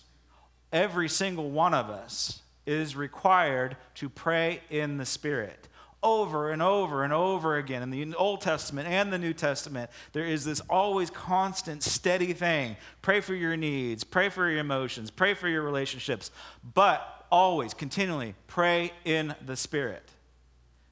every 0.72 1.10
single 1.10 1.50
one 1.50 1.74
of 1.74 1.90
us, 1.90 2.42
is 2.66 2.96
required 2.96 3.76
to 3.96 4.10
pray 4.10 4.62
in 4.70 4.98
the 4.98 5.06
Spirit 5.06 5.68
over 6.04 6.52
and 6.52 6.62
over 6.62 7.04
and 7.04 7.14
over 7.14 7.58
again 7.58 7.82
in 7.82 7.90
the 7.90 8.16
Old 8.16 8.42
Testament 8.42 8.88
and 8.88 9.12
the 9.12 9.18
New 9.18 9.34
Testament. 9.34 9.90
There 10.12 10.26
is 10.26 10.44
this 10.44 10.60
always 10.70 11.10
constant, 11.10 11.82
steady 11.82 12.34
thing. 12.34 12.76
Pray 13.02 13.22
for 13.22 13.34
your 13.34 13.56
needs, 13.56 14.04
pray 14.04 14.30
for 14.30 14.50
your 14.50 14.60
emotions, 14.60 15.10
pray 15.10 15.34
for 15.34 15.48
your 15.48 15.62
relationships, 15.62 16.30
but 16.74 17.26
always, 17.32 17.74
continually, 17.74 18.36
pray 18.48 18.92
in 19.06 19.34
the 19.46 19.56
Spirit. 19.56 20.04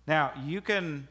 Now, 0.07 0.31
you 0.45 0.61
can 0.61 1.07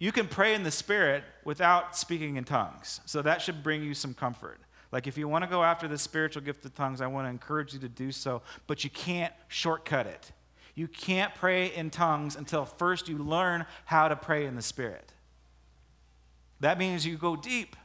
you 0.00 0.12
can 0.12 0.26
pray 0.26 0.54
in 0.54 0.62
the 0.62 0.70
Spirit 0.70 1.22
without 1.44 1.94
speaking 1.94 2.36
in 2.36 2.44
tongues. 2.44 3.00
So 3.04 3.20
that 3.20 3.42
should 3.42 3.62
bring 3.62 3.84
you 3.84 3.92
some 3.92 4.14
comfort. 4.14 4.58
Like, 4.90 5.06
if 5.06 5.16
you 5.16 5.28
want 5.28 5.44
to 5.44 5.50
go 5.50 5.62
after 5.62 5.86
the 5.86 5.98
spiritual 5.98 6.42
gift 6.42 6.64
of 6.64 6.74
tongues, 6.74 7.02
I 7.02 7.06
want 7.06 7.26
to 7.26 7.30
encourage 7.30 7.74
you 7.74 7.80
to 7.80 7.88
do 7.88 8.10
so, 8.10 8.40
but 8.66 8.82
you 8.82 8.90
can't 8.90 9.32
shortcut 9.46 10.06
it. 10.06 10.32
You 10.74 10.88
can't 10.88 11.34
pray 11.34 11.66
in 11.66 11.90
tongues 11.90 12.34
until 12.34 12.64
first 12.64 13.08
you 13.08 13.18
learn 13.18 13.66
how 13.84 14.08
to 14.08 14.16
pray 14.16 14.46
in 14.46 14.56
the 14.56 14.62
Spirit. 14.62 15.12
That 16.60 16.78
means 16.78 17.06
you 17.06 17.18
go 17.18 17.36
deep. 17.36 17.76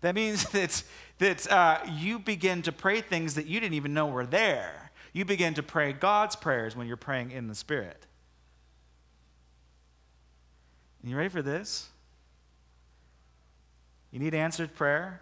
That 0.00 0.14
means 0.14 0.44
that, 0.50 0.82
that 1.18 1.52
uh, 1.52 1.80
you 1.92 2.18
begin 2.18 2.62
to 2.62 2.72
pray 2.72 3.02
things 3.02 3.34
that 3.34 3.46
you 3.46 3.60
didn't 3.60 3.74
even 3.74 3.92
know 3.92 4.06
were 4.06 4.26
there. 4.26 4.90
You 5.12 5.26
begin 5.26 5.52
to 5.54 5.62
pray 5.62 5.92
God's 5.92 6.34
prayers 6.34 6.74
when 6.74 6.86
you're 6.86 6.96
praying 6.96 7.30
in 7.30 7.46
the 7.46 7.54
Spirit. 7.54 8.06
You 11.06 11.16
ready 11.16 11.28
for 11.28 11.42
this? 11.42 11.88
You 14.10 14.18
need 14.18 14.34
answered 14.34 14.74
prayer? 14.74 15.20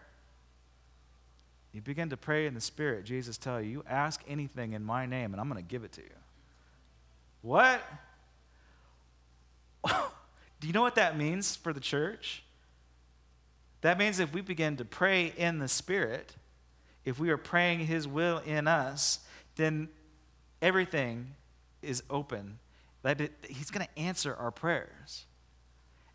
You 1.73 1.83
begin 1.83 2.09
to 2.09 2.16
pray 2.16 2.47
in 2.47 2.55
the 2.55 2.61
Spirit. 2.61 3.05
Jesus 3.05 3.37
tell 3.37 3.61
you, 3.61 3.68
you 3.68 3.85
ask 3.87 4.23
anything 4.27 4.73
in 4.73 4.83
my 4.83 5.05
name, 5.05 5.35
and 5.35 5.40
I'm 5.40 5.49
going 5.49 5.62
to 5.62 5.68
give 5.68 5.85
it 5.85 5.92
to 5.92 6.01
you. 6.01 6.09
What? 7.42 7.83
Do 9.87 10.66
you 10.66 10.73
know 10.73 10.81
what 10.81 10.94
that 10.94 11.18
means 11.18 11.55
for 11.55 11.75
the 11.75 11.81
church? 11.81 12.44
That 13.83 13.99
means 13.99 14.20
if 14.20 14.33
we 14.33 14.40
begin 14.40 14.79
to 14.79 14.87
pray 14.87 15.35
in 15.37 15.59
the 15.59 15.68
Spirit, 15.68 16.35
if 17.05 17.18
we 17.18 17.29
are 17.29 17.37
praying 17.37 17.81
His 17.81 18.09
will 18.09 18.38
in 18.38 18.66
us, 18.66 19.18
then 19.57 19.90
everything 20.62 21.35
is 21.83 22.03
open. 22.09 22.59
That 23.03 23.20
He's 23.47 23.70
going 23.70 23.87
to 23.87 24.01
answer 24.01 24.35
our 24.35 24.51
prayers 24.51 25.27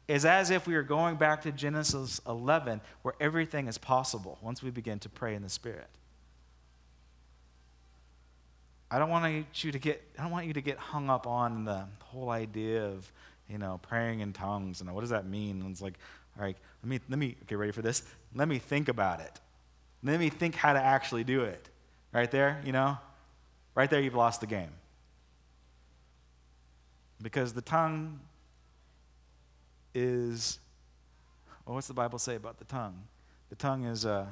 is 0.10 0.26
as 0.26 0.50
if 0.50 0.66
we 0.66 0.74
are 0.74 0.82
going 0.82 1.18
back 1.18 1.44
to 1.44 1.52
Genesis 1.52 2.20
11, 2.28 2.82
where 3.04 3.14
everything 3.22 3.68
is 3.68 3.78
possible 3.78 4.40
once 4.42 4.64
we 4.64 4.72
begin 4.72 4.98
to 4.98 5.08
pray 5.08 5.36
in 5.36 5.44
the 5.44 5.50
Spirit. 5.50 5.88
I 8.90 8.98
don't 8.98 9.12
want 9.12 9.46
you 9.64 9.72
to 9.72 9.78
get 9.78 10.02
I 10.18 10.24
don't 10.24 10.32
want 10.32 10.48
you 10.48 10.54
to 10.54 10.62
get 10.62 10.80
hung 10.80 11.12
up 11.12 11.28
on 11.28 11.64
the 11.64 11.86
whole 12.00 12.32
idea 12.32 12.86
of 12.86 13.12
you 13.48 13.60
know 13.60 13.80
praying 13.84 14.22
in 14.22 14.34
tongues 14.34 14.82
and 14.82 14.92
what 14.96 15.02
does 15.02 15.12
that 15.12 15.28
mean? 15.28 15.62
And 15.62 15.70
it's 15.70 15.82
like, 15.82 15.94
all 16.36 16.44
right, 16.44 16.58
let 16.82 16.90
me 16.90 17.00
let 17.08 17.20
me 17.20 17.36
okay, 17.44 17.56
ready 17.56 17.72
for 17.72 17.84
this? 17.84 18.02
Let 18.34 18.48
me 18.48 18.58
think 18.58 18.90
about 18.90 19.20
it. 19.20 19.40
Let 20.02 20.20
me 20.20 20.30
think 20.30 20.56
how 20.56 20.74
to 20.74 20.82
actually 20.82 21.24
do 21.24 21.44
it. 21.44 21.70
Right 22.12 22.32
there, 22.32 22.60
you 22.66 22.72
know? 22.72 22.98
Right 23.76 23.92
there 23.92 24.02
you've 24.02 24.16
lost 24.16 24.42
the 24.42 24.48
game. 24.48 24.72
Because 27.22 27.54
the 27.54 27.62
tongue 27.62 28.20
is, 29.94 30.60
Well, 31.66 31.76
what's 31.76 31.88
the 31.88 31.94
Bible 31.94 32.20
say 32.20 32.36
about 32.36 32.58
the 32.58 32.66
tongue? 32.66 33.04
The 33.50 33.56
tongue 33.56 33.86
is 33.86 34.06
a, 34.06 34.28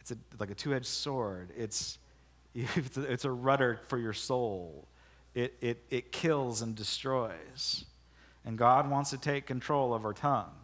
it's 0.00 0.10
a, 0.10 0.16
like 0.38 0.50
a 0.50 0.54
two 0.54 0.74
edged 0.74 0.86
sword. 0.86 1.50
It's, 1.56 1.98
it's, 2.54 2.96
a, 2.96 3.02
it's 3.02 3.24
a 3.24 3.30
rudder 3.30 3.80
for 3.88 3.98
your 3.98 4.12
soul. 4.12 4.86
It, 5.34 5.56
it, 5.60 5.84
it 5.90 6.12
kills 6.12 6.62
and 6.62 6.74
destroys. 6.74 7.84
And 8.44 8.56
God 8.56 8.90
wants 8.90 9.10
to 9.10 9.18
take 9.18 9.46
control 9.46 9.92
of 9.92 10.04
our 10.04 10.14
tongue, 10.14 10.54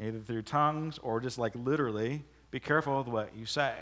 either 0.00 0.20
through 0.20 0.42
tongues 0.42 0.98
or 0.98 1.20
just 1.20 1.38
like 1.38 1.52
literally, 1.54 2.22
be 2.50 2.60
careful 2.60 2.98
with 2.98 3.08
what 3.08 3.36
you 3.36 3.46
say. 3.46 3.74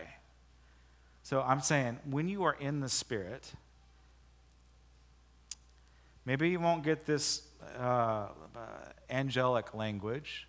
So 1.22 1.42
I'm 1.42 1.60
saying, 1.60 1.98
when 2.08 2.28
you 2.28 2.44
are 2.44 2.56
in 2.58 2.80
the 2.80 2.88
Spirit, 2.88 3.52
maybe 6.24 6.48
you 6.48 6.58
won't 6.58 6.82
get 6.82 7.04
this 7.06 7.42
uh, 7.78 8.28
angelic 9.08 9.74
language, 9.74 10.48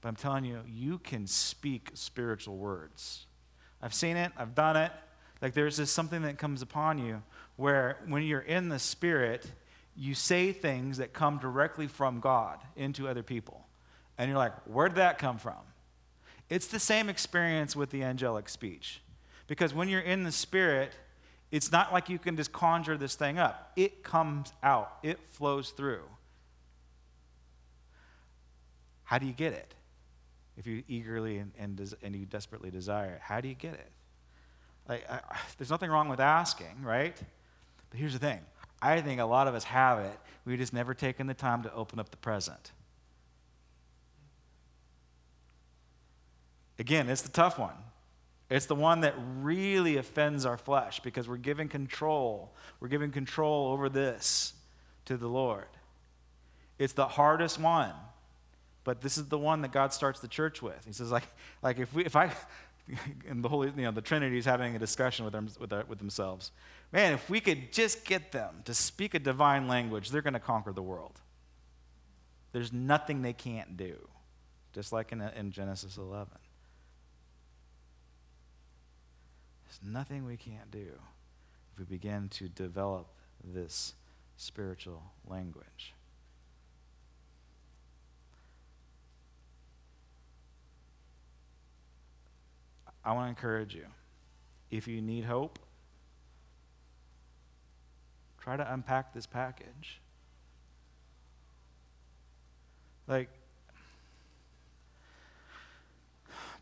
but 0.00 0.08
I'm 0.08 0.16
telling 0.16 0.44
you, 0.44 0.60
you 0.66 0.98
can 0.98 1.26
speak 1.26 1.90
spiritual 1.94 2.56
words. 2.56 3.26
I've 3.82 3.94
seen 3.94 4.16
it, 4.16 4.32
I've 4.36 4.54
done 4.54 4.76
it. 4.76 4.92
Like 5.42 5.54
there's 5.54 5.76
just 5.78 5.94
something 5.94 6.22
that 6.22 6.38
comes 6.38 6.62
upon 6.62 6.98
you 6.98 7.22
where 7.56 7.98
when 8.06 8.22
you're 8.22 8.40
in 8.40 8.68
the 8.68 8.78
Spirit, 8.78 9.50
you 9.96 10.14
say 10.14 10.52
things 10.52 10.98
that 10.98 11.12
come 11.12 11.38
directly 11.38 11.86
from 11.86 12.20
God 12.20 12.58
into 12.76 13.08
other 13.08 13.22
people. 13.22 13.66
And 14.18 14.28
you're 14.28 14.38
like, 14.38 14.54
where'd 14.66 14.96
that 14.96 15.18
come 15.18 15.38
from? 15.38 15.56
It's 16.48 16.66
the 16.66 16.80
same 16.80 17.08
experience 17.08 17.76
with 17.76 17.90
the 17.90 18.02
angelic 18.02 18.48
speech. 18.48 19.02
Because 19.46 19.72
when 19.72 19.88
you're 19.88 20.00
in 20.00 20.24
the 20.24 20.32
Spirit, 20.32 20.92
it's 21.50 21.72
not 21.72 21.92
like 21.92 22.08
you 22.08 22.18
can 22.18 22.36
just 22.36 22.52
conjure 22.52 22.96
this 22.96 23.14
thing 23.14 23.38
up, 23.38 23.72
it 23.76 24.02
comes 24.02 24.52
out, 24.62 24.98
it 25.02 25.18
flows 25.30 25.70
through. 25.70 26.02
How 29.10 29.18
do 29.18 29.26
you 29.26 29.32
get 29.32 29.52
it? 29.52 29.74
If 30.56 30.68
you 30.68 30.84
eagerly 30.86 31.38
and, 31.38 31.50
and, 31.58 31.94
and 32.00 32.14
you 32.14 32.26
desperately 32.26 32.70
desire 32.70 33.14
it, 33.14 33.20
how 33.20 33.40
do 33.40 33.48
you 33.48 33.56
get 33.56 33.74
it? 33.74 33.90
Like, 34.88 35.04
I, 35.10 35.18
there's 35.58 35.68
nothing 35.68 35.90
wrong 35.90 36.08
with 36.08 36.20
asking, 36.20 36.84
right? 36.84 37.20
But 37.90 37.98
here's 37.98 38.12
the 38.12 38.20
thing 38.20 38.38
I 38.80 39.00
think 39.00 39.20
a 39.20 39.24
lot 39.24 39.48
of 39.48 39.56
us 39.56 39.64
have 39.64 39.98
it. 39.98 40.16
We've 40.44 40.60
just 40.60 40.72
never 40.72 40.94
taken 40.94 41.26
the 41.26 41.34
time 41.34 41.64
to 41.64 41.74
open 41.74 41.98
up 41.98 42.10
the 42.10 42.18
present. 42.18 42.70
Again, 46.78 47.08
it's 47.08 47.22
the 47.22 47.32
tough 47.32 47.58
one. 47.58 47.74
It's 48.48 48.66
the 48.66 48.76
one 48.76 49.00
that 49.00 49.16
really 49.40 49.96
offends 49.96 50.46
our 50.46 50.56
flesh 50.56 51.00
because 51.00 51.28
we're 51.28 51.36
giving 51.36 51.68
control. 51.68 52.54
We're 52.78 52.86
giving 52.86 53.10
control 53.10 53.72
over 53.72 53.88
this 53.88 54.52
to 55.06 55.16
the 55.16 55.26
Lord. 55.26 55.66
It's 56.78 56.92
the 56.92 57.08
hardest 57.08 57.58
one, 57.58 57.94
but 58.84 59.00
this 59.00 59.18
is 59.18 59.26
the 59.26 59.38
one 59.38 59.62
that 59.62 59.72
God 59.72 59.92
starts 59.92 60.20
the 60.20 60.28
church 60.28 60.62
with. 60.62 60.84
He 60.86 60.92
says, 60.92 61.10
like, 61.10 61.26
like 61.62 61.78
if, 61.78 61.92
we, 61.92 62.04
if 62.04 62.16
I, 62.16 62.32
and 63.28 63.44
the 63.44 63.48
Holy, 63.48 63.68
you 63.76 63.82
know, 63.82 63.90
the 63.90 64.00
Trinity 64.00 64.38
is 64.38 64.44
having 64.44 64.74
a 64.74 64.78
discussion 64.78 65.24
with, 65.24 65.32
them, 65.32 65.48
with, 65.58 65.72
uh, 65.72 65.84
with 65.88 65.98
themselves. 65.98 66.50
Man, 66.92 67.12
if 67.12 67.28
we 67.28 67.40
could 67.40 67.72
just 67.72 68.04
get 68.04 68.32
them 68.32 68.62
to 68.64 68.74
speak 68.74 69.14
a 69.14 69.18
divine 69.18 69.68
language, 69.68 70.10
they're 70.10 70.22
going 70.22 70.34
to 70.34 70.40
conquer 70.40 70.72
the 70.72 70.82
world. 70.82 71.20
There's 72.52 72.72
nothing 72.72 73.22
they 73.22 73.32
can't 73.32 73.76
do, 73.76 73.96
just 74.72 74.92
like 74.92 75.12
in, 75.12 75.20
uh, 75.20 75.30
in 75.36 75.52
Genesis 75.52 75.96
11. 75.96 76.28
There's 79.64 79.80
nothing 79.84 80.24
we 80.24 80.36
can't 80.36 80.70
do 80.70 80.88
if 81.72 81.78
we 81.78 81.84
begin 81.84 82.28
to 82.30 82.48
develop 82.48 83.06
this 83.44 83.94
spiritual 84.36 85.02
language. 85.26 85.94
I 93.04 93.12
want 93.12 93.26
to 93.26 93.28
encourage 93.30 93.74
you. 93.74 93.86
If 94.70 94.86
you 94.86 95.00
need 95.00 95.24
hope, 95.24 95.58
try 98.38 98.56
to 98.56 98.72
unpack 98.72 99.12
this 99.14 99.26
package. 99.26 100.00
Like, 103.06 103.28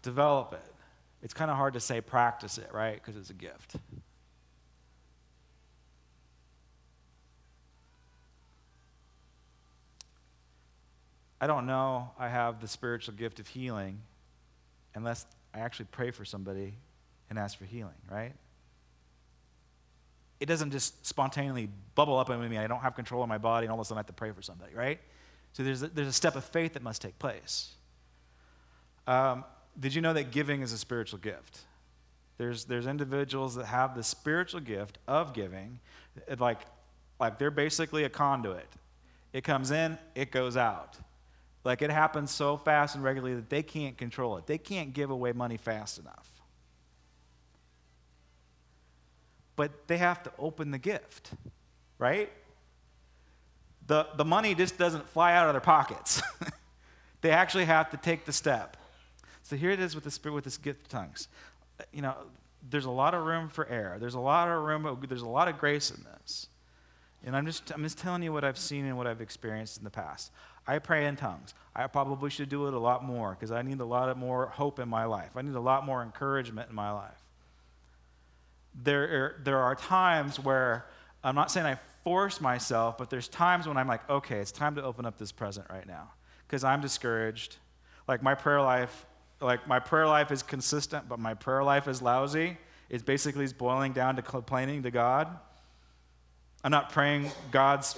develop 0.02 0.54
it. 0.54 0.74
It's 1.22 1.34
kind 1.34 1.50
of 1.50 1.56
hard 1.56 1.74
to 1.74 1.80
say 1.80 2.00
practice 2.00 2.58
it, 2.58 2.70
right? 2.72 2.94
Because 2.94 3.16
it's 3.16 3.30
a 3.30 3.34
gift. 3.34 3.76
I 11.40 11.46
don't 11.46 11.66
know 11.66 12.10
I 12.18 12.28
have 12.28 12.60
the 12.60 12.68
spiritual 12.68 13.14
gift 13.14 13.38
of 13.38 13.46
healing 13.46 14.00
unless 14.94 15.24
I 15.54 15.60
actually 15.60 15.86
pray 15.90 16.10
for 16.10 16.24
somebody 16.24 16.74
and 17.30 17.38
ask 17.38 17.58
for 17.58 17.64
healing, 17.64 17.94
right? 18.10 18.32
It 20.40 20.46
doesn't 20.46 20.70
just 20.70 21.04
spontaneously 21.06 21.68
bubble 21.94 22.18
up 22.18 22.30
in 22.30 22.48
me. 22.48 22.58
I 22.58 22.66
don't 22.66 22.80
have 22.80 22.94
control 22.94 23.22
of 23.22 23.28
my 23.28 23.38
body, 23.38 23.66
and 23.66 23.72
all 23.72 23.78
of 23.78 23.84
a 23.84 23.84
sudden 23.84 23.98
I 23.98 24.00
have 24.00 24.06
to 24.06 24.12
pray 24.12 24.30
for 24.30 24.42
somebody, 24.42 24.74
right? 24.74 25.00
So 25.52 25.62
there's 25.62 25.82
a, 25.82 25.88
there's 25.88 26.08
a 26.08 26.12
step 26.12 26.36
of 26.36 26.44
faith 26.44 26.74
that 26.74 26.82
must 26.82 27.02
take 27.02 27.18
place. 27.18 27.72
Um, 29.06 29.44
did 29.78 29.94
you 29.94 30.00
know 30.00 30.12
that 30.12 30.30
giving 30.30 30.62
is 30.62 30.72
a 30.72 30.78
spiritual 30.78 31.18
gift? 31.18 31.60
There's, 32.36 32.66
there's 32.66 32.86
individuals 32.86 33.56
that 33.56 33.66
have 33.66 33.96
the 33.96 34.04
spiritual 34.04 34.60
gift 34.60 34.98
of 35.08 35.34
giving, 35.34 35.80
like, 36.38 36.60
like 37.18 37.38
they're 37.38 37.50
basically 37.50 38.04
a 38.04 38.08
conduit. 38.08 38.68
It 39.32 39.42
comes 39.42 39.72
in, 39.72 39.98
it 40.14 40.30
goes 40.30 40.56
out. 40.56 40.96
Like 41.64 41.82
it 41.82 41.90
happens 41.90 42.30
so 42.30 42.56
fast 42.56 42.94
and 42.94 43.04
regularly 43.04 43.34
that 43.36 43.50
they 43.50 43.62
can't 43.62 43.96
control 43.96 44.36
it. 44.36 44.46
They 44.46 44.58
can't 44.58 44.92
give 44.92 45.10
away 45.10 45.32
money 45.32 45.56
fast 45.56 45.98
enough. 45.98 46.30
But 49.56 49.88
they 49.88 49.98
have 49.98 50.22
to 50.22 50.32
open 50.38 50.70
the 50.70 50.78
gift, 50.78 51.32
right? 51.98 52.30
The, 53.86 54.06
the 54.16 54.24
money 54.24 54.54
just 54.54 54.78
doesn't 54.78 55.08
fly 55.08 55.34
out 55.34 55.48
of 55.48 55.54
their 55.54 55.60
pockets. 55.60 56.22
they 57.22 57.30
actually 57.30 57.64
have 57.64 57.90
to 57.90 57.96
take 57.96 58.24
the 58.24 58.32
step. 58.32 58.76
So 59.42 59.56
here 59.56 59.70
it 59.70 59.80
is 59.80 59.94
with 59.94 60.04
the 60.04 60.10
spirit 60.10 60.34
with 60.34 60.44
this 60.44 60.58
gift 60.58 60.82
of 60.82 60.88
tongues. 60.88 61.26
Uh, 61.80 61.84
you 61.92 62.02
know, 62.02 62.14
there's 62.70 62.84
a 62.84 62.90
lot 62.90 63.14
of 63.14 63.24
room 63.24 63.48
for 63.48 63.66
error. 63.66 63.96
There's 63.98 64.14
a 64.14 64.20
lot 64.20 64.48
of 64.48 64.62
room. 64.62 65.04
There's 65.08 65.22
a 65.22 65.28
lot 65.28 65.48
of 65.48 65.58
grace 65.58 65.90
in 65.90 66.04
this. 66.04 66.48
And 67.24 67.34
I'm 67.34 67.46
just, 67.46 67.72
I'm 67.72 67.82
just 67.82 67.98
telling 67.98 68.22
you 68.22 68.32
what 68.32 68.44
I've 68.44 68.58
seen 68.58 68.84
and 68.84 68.96
what 68.96 69.06
I've 69.06 69.20
experienced 69.20 69.78
in 69.78 69.84
the 69.84 69.90
past. 69.90 70.30
I 70.68 70.78
pray 70.78 71.06
in 71.06 71.16
tongues. 71.16 71.54
I 71.74 71.86
probably 71.86 72.30
should 72.30 72.48
do 72.48 72.68
it 72.68 72.74
a 72.74 72.78
lot 72.78 73.04
more 73.04 73.30
because 73.30 73.50
I 73.50 73.62
need 73.62 73.80
a 73.80 73.84
lot 73.84 74.16
more 74.16 74.46
hope 74.46 74.78
in 74.78 74.88
my 74.88 75.04
life. 75.04 75.30
I 75.34 75.42
need 75.42 75.54
a 75.54 75.60
lot 75.60 75.84
more 75.84 76.02
encouragement 76.02 76.68
in 76.68 76.76
my 76.76 76.92
life. 76.92 77.20
There 78.80 79.02
are, 79.02 79.40
there 79.42 79.58
are 79.58 79.74
times 79.74 80.38
where 80.38 80.86
I'm 81.24 81.34
not 81.34 81.50
saying 81.50 81.66
I 81.66 81.78
force 82.04 82.40
myself, 82.40 82.98
but 82.98 83.10
there's 83.10 83.26
times 83.26 83.66
when 83.66 83.76
I'm 83.76 83.88
like, 83.88 84.08
okay, 84.08 84.38
it's 84.38 84.52
time 84.52 84.76
to 84.76 84.82
open 84.84 85.06
up 85.06 85.18
this 85.18 85.32
present 85.32 85.66
right 85.70 85.86
now 85.86 86.10
because 86.46 86.62
I'm 86.62 86.80
discouraged. 86.80 87.56
Like 88.06 88.22
my 88.22 88.34
prayer 88.34 88.60
life 88.60 89.06
like 89.40 89.68
my 89.68 89.78
prayer 89.78 90.06
life 90.06 90.30
is 90.30 90.42
consistent, 90.42 91.08
but 91.08 91.18
my 91.18 91.34
prayer 91.34 91.62
life 91.62 91.86
is 91.86 92.02
lousy. 92.02 92.58
It's 92.90 93.02
basically 93.02 93.46
boiling 93.48 93.92
down 93.92 94.16
to 94.16 94.22
complaining 94.22 94.82
to 94.82 94.90
God. 94.90 95.28
I'm 96.64 96.70
not 96.70 96.90
praying 96.90 97.30
God's 97.50 97.96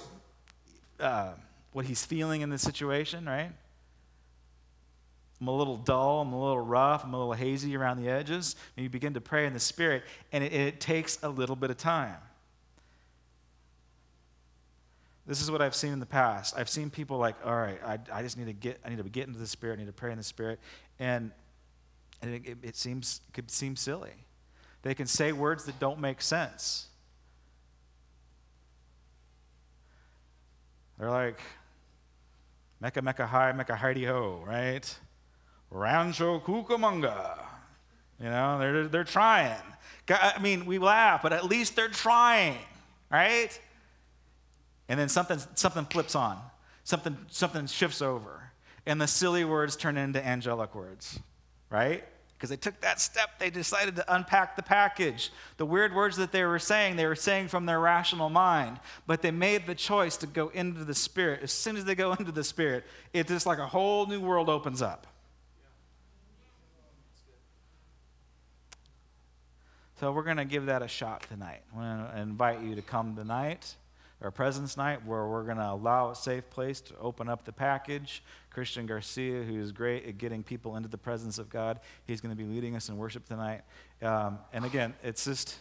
uh, 0.99 1.31
what 1.71 1.85
He's 1.85 2.05
feeling 2.05 2.41
in 2.41 2.49
this 2.49 2.61
situation, 2.61 3.25
right? 3.25 3.51
I'm 5.41 5.47
a 5.47 5.55
little 5.55 5.77
dull, 5.77 6.21
I'm 6.21 6.33
a 6.33 6.39
little 6.39 6.59
rough, 6.59 7.03
I'm 7.03 7.13
a 7.15 7.17
little 7.17 7.33
hazy 7.33 7.75
around 7.75 7.97
the 8.03 8.09
edges. 8.09 8.55
And 8.77 8.83
you 8.83 8.89
begin 8.89 9.15
to 9.15 9.21
pray 9.21 9.47
in 9.47 9.53
the 9.53 9.59
Spirit, 9.59 10.03
and 10.31 10.43
it, 10.43 10.53
it 10.53 10.79
takes 10.79 11.17
a 11.23 11.29
little 11.29 11.55
bit 11.55 11.71
of 11.71 11.77
time. 11.77 12.17
This 15.25 15.41
is 15.41 15.49
what 15.49 15.61
I've 15.61 15.75
seen 15.75 15.93
in 15.93 15.99
the 15.99 16.05
past. 16.05 16.53
I've 16.57 16.69
seen 16.69 16.91
people 16.91 17.17
like, 17.17 17.35
all 17.43 17.55
right, 17.55 17.79
I, 17.83 17.97
I 18.11 18.21
just 18.21 18.37
need 18.37 18.47
to 18.47 18.53
get, 18.53 18.79
I 18.85 18.89
need 18.89 18.97
to 18.97 19.03
get 19.03 19.27
into 19.27 19.39
the 19.39 19.47
Spirit, 19.47 19.75
I 19.75 19.79
need 19.79 19.87
to 19.87 19.93
pray 19.93 20.11
in 20.11 20.17
the 20.17 20.23
Spirit, 20.23 20.59
and, 20.99 21.31
and 22.21 22.45
it, 22.45 22.57
it 22.61 22.75
seems 22.75 23.21
it 23.27 23.33
could 23.33 23.49
seem 23.49 23.75
silly. 23.75 24.13
They 24.83 24.93
can 24.93 25.07
say 25.07 25.31
words 25.31 25.65
that 25.65 25.79
don't 25.79 25.99
make 25.99 26.21
sense. 26.21 26.87
They're 30.99 31.09
like, 31.09 31.39
Mecca 32.81 33.01
Mecca 33.01 33.27
Hi, 33.27 33.51
Mecca 33.51 33.75
Heidi 33.75 34.05
Ho, 34.05 34.43
right? 34.45 34.99
Rancho 35.69 36.39
Cucamonga. 36.39 37.37
You 38.19 38.25
know, 38.25 38.59
they're, 38.59 38.87
they're 38.87 39.03
trying. 39.03 39.61
I 40.09 40.39
mean, 40.41 40.65
we 40.65 40.79
laugh, 40.79 41.21
but 41.21 41.31
at 41.31 41.45
least 41.45 41.75
they're 41.75 41.87
trying, 41.87 42.57
right? 43.09 43.57
And 44.89 44.99
then 44.99 45.07
something, 45.07 45.39
something 45.55 45.85
flips 45.85 46.15
on, 46.15 46.37
something, 46.83 47.17
something 47.29 47.67
shifts 47.67 48.01
over 48.01 48.51
and 48.85 48.99
the 48.99 49.07
silly 49.07 49.45
words 49.45 49.75
turn 49.75 49.97
into 49.97 50.25
angelic 50.25 50.73
words, 50.75 51.19
right? 51.69 52.03
Because 52.41 52.49
they 52.49 52.57
took 52.57 52.81
that 52.81 52.99
step. 52.99 53.37
They 53.37 53.51
decided 53.51 53.95
to 53.97 54.15
unpack 54.15 54.55
the 54.55 54.63
package. 54.63 55.31
The 55.57 55.65
weird 55.65 55.93
words 55.93 56.17
that 56.17 56.31
they 56.31 56.43
were 56.43 56.57
saying, 56.57 56.95
they 56.95 57.05
were 57.05 57.13
saying 57.13 57.49
from 57.49 57.67
their 57.67 57.79
rational 57.79 58.31
mind, 58.31 58.79
but 59.05 59.21
they 59.21 59.29
made 59.29 59.67
the 59.67 59.75
choice 59.75 60.17
to 60.17 60.25
go 60.25 60.47
into 60.47 60.83
the 60.83 60.95
Spirit. 60.95 61.43
As 61.43 61.51
soon 61.51 61.77
as 61.77 61.85
they 61.85 61.93
go 61.93 62.13
into 62.13 62.31
the 62.31 62.43
Spirit, 62.43 62.83
it's 63.13 63.29
just 63.29 63.45
like 63.45 63.59
a 63.59 63.67
whole 63.67 64.07
new 64.07 64.19
world 64.19 64.49
opens 64.49 64.81
up. 64.81 65.05
So 69.99 70.11
we're 70.11 70.23
going 70.23 70.37
to 70.37 70.45
give 70.45 70.65
that 70.65 70.81
a 70.81 70.87
shot 70.87 71.23
tonight. 71.29 71.61
I'm 71.75 71.79
going 71.79 72.11
to 72.11 72.21
invite 72.23 72.61
you 72.61 72.73
to 72.73 72.81
come 72.81 73.15
tonight 73.15 73.75
our 74.21 74.31
presence 74.31 74.77
night 74.77 75.05
where 75.05 75.25
we're 75.25 75.43
going 75.43 75.57
to 75.57 75.71
allow 75.71 76.11
a 76.11 76.15
safe 76.15 76.47
place 76.49 76.79
to 76.79 76.93
open 76.99 77.27
up 77.27 77.43
the 77.43 77.51
package. 77.51 78.23
Christian 78.51 78.85
Garcia, 78.85 79.43
who 79.43 79.59
is 79.59 79.71
great 79.71 80.05
at 80.05 80.17
getting 80.17 80.43
people 80.43 80.75
into 80.75 80.89
the 80.89 80.97
presence 80.97 81.39
of 81.39 81.49
God, 81.49 81.79
he's 82.05 82.21
going 82.21 82.35
to 82.35 82.41
be 82.41 82.47
leading 82.47 82.75
us 82.75 82.89
in 82.89 82.97
worship 82.97 83.25
tonight. 83.25 83.61
Um, 84.01 84.39
and 84.53 84.65
again, 84.65 84.93
it's 85.03 85.25
just 85.25 85.55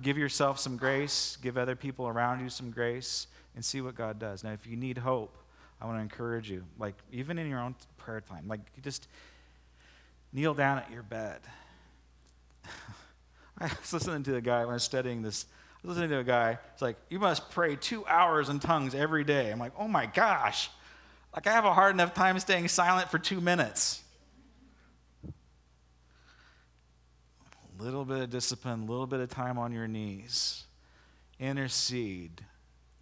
give 0.00 0.16
yourself 0.16 0.58
some 0.58 0.76
grace, 0.76 1.36
give 1.42 1.58
other 1.58 1.76
people 1.76 2.06
around 2.06 2.40
you 2.40 2.48
some 2.48 2.70
grace, 2.70 3.26
and 3.54 3.64
see 3.64 3.80
what 3.80 3.94
God 3.94 4.18
does. 4.18 4.44
Now, 4.44 4.52
if 4.52 4.66
you 4.66 4.76
need 4.76 4.98
hope, 4.98 5.36
I 5.80 5.86
want 5.86 5.98
to 5.98 6.02
encourage 6.02 6.48
you, 6.48 6.64
like 6.78 6.94
even 7.12 7.38
in 7.38 7.48
your 7.48 7.60
own 7.60 7.74
prayer 7.98 8.20
time, 8.20 8.46
like 8.46 8.60
just 8.82 9.08
kneel 10.32 10.54
down 10.54 10.78
at 10.78 10.90
your 10.90 11.02
bed. 11.02 11.40
I 13.58 13.64
was 13.64 13.92
listening 13.92 14.22
to 14.24 14.36
a 14.36 14.40
guy 14.40 14.60
when 14.60 14.70
I 14.70 14.74
was 14.74 14.82
studying 14.82 15.22
this 15.22 15.46
I 15.84 15.86
was 15.86 15.96
listening 15.96 16.10
to 16.10 16.20
a 16.20 16.24
guy. 16.24 16.58
It's 16.72 16.80
like, 16.80 16.96
you 17.10 17.18
must 17.18 17.50
pray 17.50 17.76
two 17.76 18.06
hours 18.06 18.48
in 18.48 18.58
tongues 18.58 18.94
every 18.94 19.22
day. 19.22 19.50
I'm 19.50 19.58
like, 19.58 19.72
oh 19.76 19.86
my 19.86 20.06
gosh. 20.06 20.70
Like, 21.34 21.48
I 21.48 21.52
have 21.52 21.64
a 21.64 21.74
hard 21.74 21.94
enough 21.94 22.14
time 22.14 22.38
staying 22.38 22.68
silent 22.68 23.10
for 23.10 23.18
two 23.18 23.40
minutes. 23.40 24.02
A 27.78 27.82
little 27.82 28.04
bit 28.04 28.20
of 28.20 28.30
discipline, 28.30 28.82
a 28.82 28.90
little 28.90 29.08
bit 29.08 29.18
of 29.18 29.30
time 29.30 29.58
on 29.58 29.72
your 29.72 29.88
knees. 29.88 30.62
Intercede. 31.40 32.40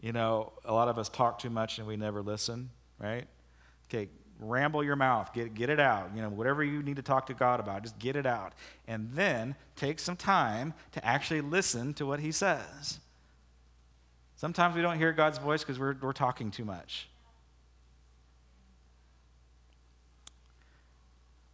You 0.01 0.13
know, 0.13 0.53
a 0.65 0.73
lot 0.73 0.89
of 0.89 0.99
us 0.99 1.11
talk 1.11 1.39
too 1.39 1.51
much 1.51 1.79
and 1.79 1.87
we 1.87 1.97
never 1.97 2.23
listen, 2.23 2.71
right? 2.99 3.27
Okay, 3.89 4.09
ramble 4.41 4.83
your 4.83 4.97
mouth, 4.97 5.33
get, 5.35 5.53
get 5.53 5.69
it 5.69 5.79
out. 5.79 6.11
You 6.15 6.23
know, 6.23 6.31
whatever 6.31 6.65
you 6.65 6.83
need 6.83 6.97
to 6.97 7.03
talk 7.03 7.27
to 7.27 7.35
God 7.35 7.61
about, 7.61 7.83
just 7.83 7.99
get 7.99 8.17
it 8.17 8.27
out. 8.27 8.55
And 8.89 9.11
then 9.13 9.55
take 9.77 9.99
some 9.99 10.17
time 10.17 10.73
to 10.93 11.05
actually 11.05 11.43
listen 11.43 11.93
to 11.95 12.07
what 12.07 12.19
He 12.19 12.33
says. 12.33 12.99
Sometimes 14.37 14.75
we 14.75 14.81
don't 14.81 14.97
hear 14.97 15.13
God's 15.13 15.39
voice 15.39 15.63
because 15.63 15.79
we're, 15.79 15.97
we're 16.01 16.13
talking 16.13 16.51
too 16.51 16.65
much. 16.65 17.09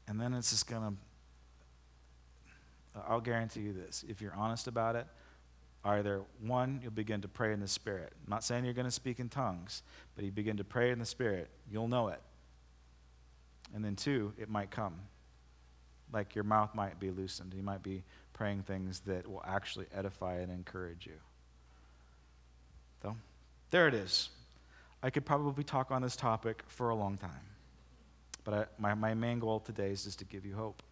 And 0.09 0.21
then 0.21 0.33
it's 0.33 0.51
just 0.51 0.67
going 0.67 0.83
to, 0.83 0.95
I'll 3.07 3.21
guarantee 3.21 3.61
you 3.61 3.73
this 3.73 4.05
if 4.09 4.21
you're 4.21 4.35
honest 4.35 4.67
about 4.67 4.97
it, 4.97 5.07
either 5.85 6.23
one, 6.41 6.81
you'll 6.83 6.91
begin 6.91 7.21
to 7.21 7.29
pray 7.29 7.53
in 7.53 7.61
the 7.61 7.69
Spirit. 7.69 8.13
I'm 8.25 8.31
not 8.31 8.43
saying 8.43 8.65
you're 8.65 8.75
going 8.75 8.87
to 8.87 8.91
speak 8.91 9.21
in 9.21 9.29
tongues, 9.29 9.83
but 10.17 10.25
you 10.25 10.33
begin 10.33 10.57
to 10.57 10.65
pray 10.65 10.91
in 10.91 10.99
the 10.99 11.05
Spirit, 11.05 11.51
you'll 11.71 11.89
know 11.89 12.09
it. 12.09 12.21
And 13.75 13.85
then, 13.85 13.97
two, 13.97 14.33
it 14.39 14.49
might 14.49 14.71
come. 14.71 14.95
Like 16.11 16.35
your 16.35 16.45
mouth 16.45 16.75
might 16.75 16.99
be 16.99 17.11
loosened. 17.11 17.53
You 17.53 17.63
might 17.63 17.83
be 17.83 18.03
praying 18.33 18.63
things 18.63 19.01
that 19.01 19.31
will 19.31 19.45
actually 19.47 19.87
edify 19.95 20.37
and 20.37 20.51
encourage 20.51 21.07
you. 21.07 21.13
So, 23.03 23.15
there 23.71 23.87
it 23.87 23.95
is. 23.95 24.31
I 25.03 25.11
could 25.11 25.27
probably 25.27 25.65
talk 25.65 25.91
on 25.91 26.01
this 26.01 26.17
topic 26.17 26.63
for 26.67 26.89
a 26.89 26.95
long 26.95 27.19
time. 27.19 27.58
But 28.49 28.55
I, 28.55 28.65
my, 28.79 28.95
my 28.95 29.13
main 29.13 29.41
goal 29.41 29.61
today 29.61 29.91
is 29.91 30.05
just 30.05 30.21
to 30.21 30.25
give 30.25 30.47
you 30.47 30.55
hope. 30.55 30.83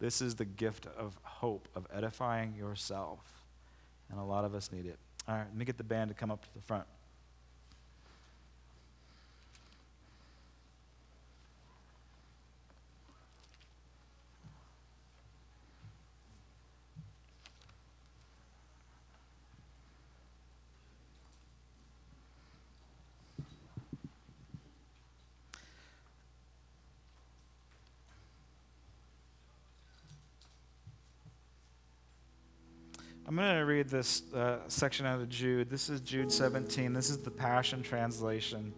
This 0.00 0.20
is 0.20 0.34
the 0.34 0.44
gift 0.44 0.88
of 0.98 1.16
hope, 1.22 1.68
of 1.76 1.86
edifying 1.94 2.56
yourself. 2.56 3.20
And 4.10 4.18
a 4.18 4.24
lot 4.24 4.44
of 4.44 4.52
us 4.52 4.72
need 4.72 4.86
it. 4.86 4.98
All 5.28 5.36
right, 5.36 5.44
let 5.46 5.54
me 5.54 5.64
get 5.64 5.78
the 5.78 5.84
band 5.84 6.08
to 6.08 6.14
come 6.14 6.32
up 6.32 6.42
to 6.42 6.52
the 6.54 6.60
front. 6.60 6.86
Going 33.40 33.58
to 33.58 33.64
read 33.64 33.88
this 33.88 34.22
uh, 34.34 34.58
section 34.68 35.06
out 35.06 35.20
of 35.20 35.28
Jude. 35.28 35.70
This 35.70 35.88
is 35.88 36.00
Jude 36.00 36.30
17. 36.30 36.92
This 36.92 37.08
is 37.08 37.18
the 37.18 37.30
Passion 37.30 37.82
Translation. 37.82 38.74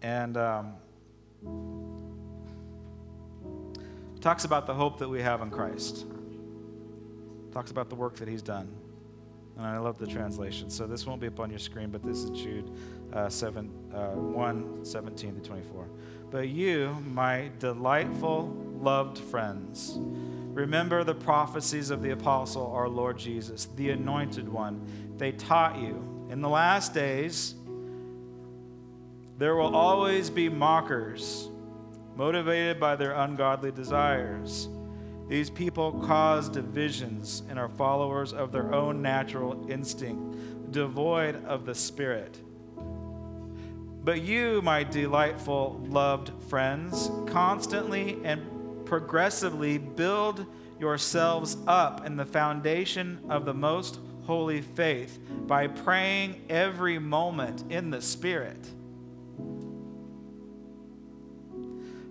And 0.00 0.36
um, 0.36 0.74
talks 4.20 4.44
about 4.44 4.66
the 4.66 4.74
hope 4.74 4.98
that 4.98 5.08
we 5.08 5.20
have 5.22 5.40
in 5.42 5.50
Christ. 5.50 6.06
Talks 7.52 7.70
about 7.70 7.88
the 7.88 7.96
work 7.96 8.16
that 8.16 8.28
he's 8.28 8.42
done. 8.42 8.72
And 9.56 9.66
I 9.66 9.78
love 9.78 9.98
the 9.98 10.06
translation. 10.06 10.70
So 10.70 10.86
this 10.86 11.06
won't 11.06 11.20
be 11.20 11.26
up 11.26 11.40
on 11.40 11.50
your 11.50 11.58
screen, 11.58 11.90
but 11.90 12.02
this 12.02 12.18
is 12.18 12.30
Jude 12.30 12.70
uh, 13.12 13.28
7, 13.28 13.70
uh, 13.92 14.10
1 14.10 14.84
17 14.84 15.34
to 15.34 15.40
24. 15.40 15.88
But 16.30 16.48
you, 16.48 16.96
my 17.06 17.50
delightful, 17.58 18.56
loved 18.84 19.18
friends, 19.18 19.98
Remember 20.54 21.02
the 21.02 21.16
prophecies 21.16 21.90
of 21.90 22.00
the 22.00 22.12
apostle, 22.12 22.70
our 22.72 22.88
Lord 22.88 23.18
Jesus, 23.18 23.66
the 23.74 23.90
anointed 23.90 24.48
one. 24.48 24.80
They 25.18 25.32
taught 25.32 25.80
you. 25.80 26.28
In 26.30 26.40
the 26.40 26.48
last 26.48 26.94
days, 26.94 27.56
there 29.36 29.56
will 29.56 29.74
always 29.74 30.30
be 30.30 30.48
mockers, 30.48 31.48
motivated 32.14 32.78
by 32.78 32.94
their 32.94 33.14
ungodly 33.14 33.72
desires. 33.72 34.68
These 35.28 35.50
people 35.50 35.90
cause 36.06 36.48
divisions 36.48 37.42
and 37.48 37.58
are 37.58 37.68
followers 37.68 38.32
of 38.32 38.52
their 38.52 38.72
own 38.72 39.02
natural 39.02 39.68
instinct, 39.68 40.70
devoid 40.70 41.44
of 41.46 41.66
the 41.66 41.74
Spirit. 41.74 42.38
But 44.04 44.22
you, 44.22 44.62
my 44.62 44.84
delightful, 44.84 45.80
loved 45.88 46.30
friends, 46.44 47.10
constantly 47.26 48.20
and 48.22 48.53
progressively 48.84 49.78
build 49.78 50.46
yourselves 50.78 51.56
up 51.66 52.04
in 52.04 52.16
the 52.16 52.24
foundation 52.24 53.18
of 53.28 53.44
the 53.44 53.54
most 53.54 53.98
holy 54.24 54.60
faith 54.60 55.18
by 55.46 55.66
praying 55.66 56.44
every 56.48 56.98
moment 56.98 57.64
in 57.70 57.90
the 57.90 58.02
Spirit. 58.02 58.68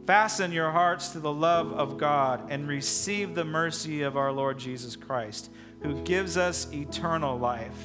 Fasten 0.06 0.52
your 0.52 0.72
hearts 0.72 1.10
to 1.10 1.20
the 1.20 1.32
love 1.32 1.72
of 1.74 1.98
God 1.98 2.52
and 2.52 2.68
receive 2.68 3.36
the 3.36 3.46
mercy 3.46 4.02
of 4.02 4.18
our 4.18 4.32
Lord 4.32 4.60
Jesus 4.60 4.96
Christ, 4.96 5.50
who 5.82 6.02
gives 6.04 6.36
us 6.36 6.72
eternal 6.74 7.40
life. 7.40 7.78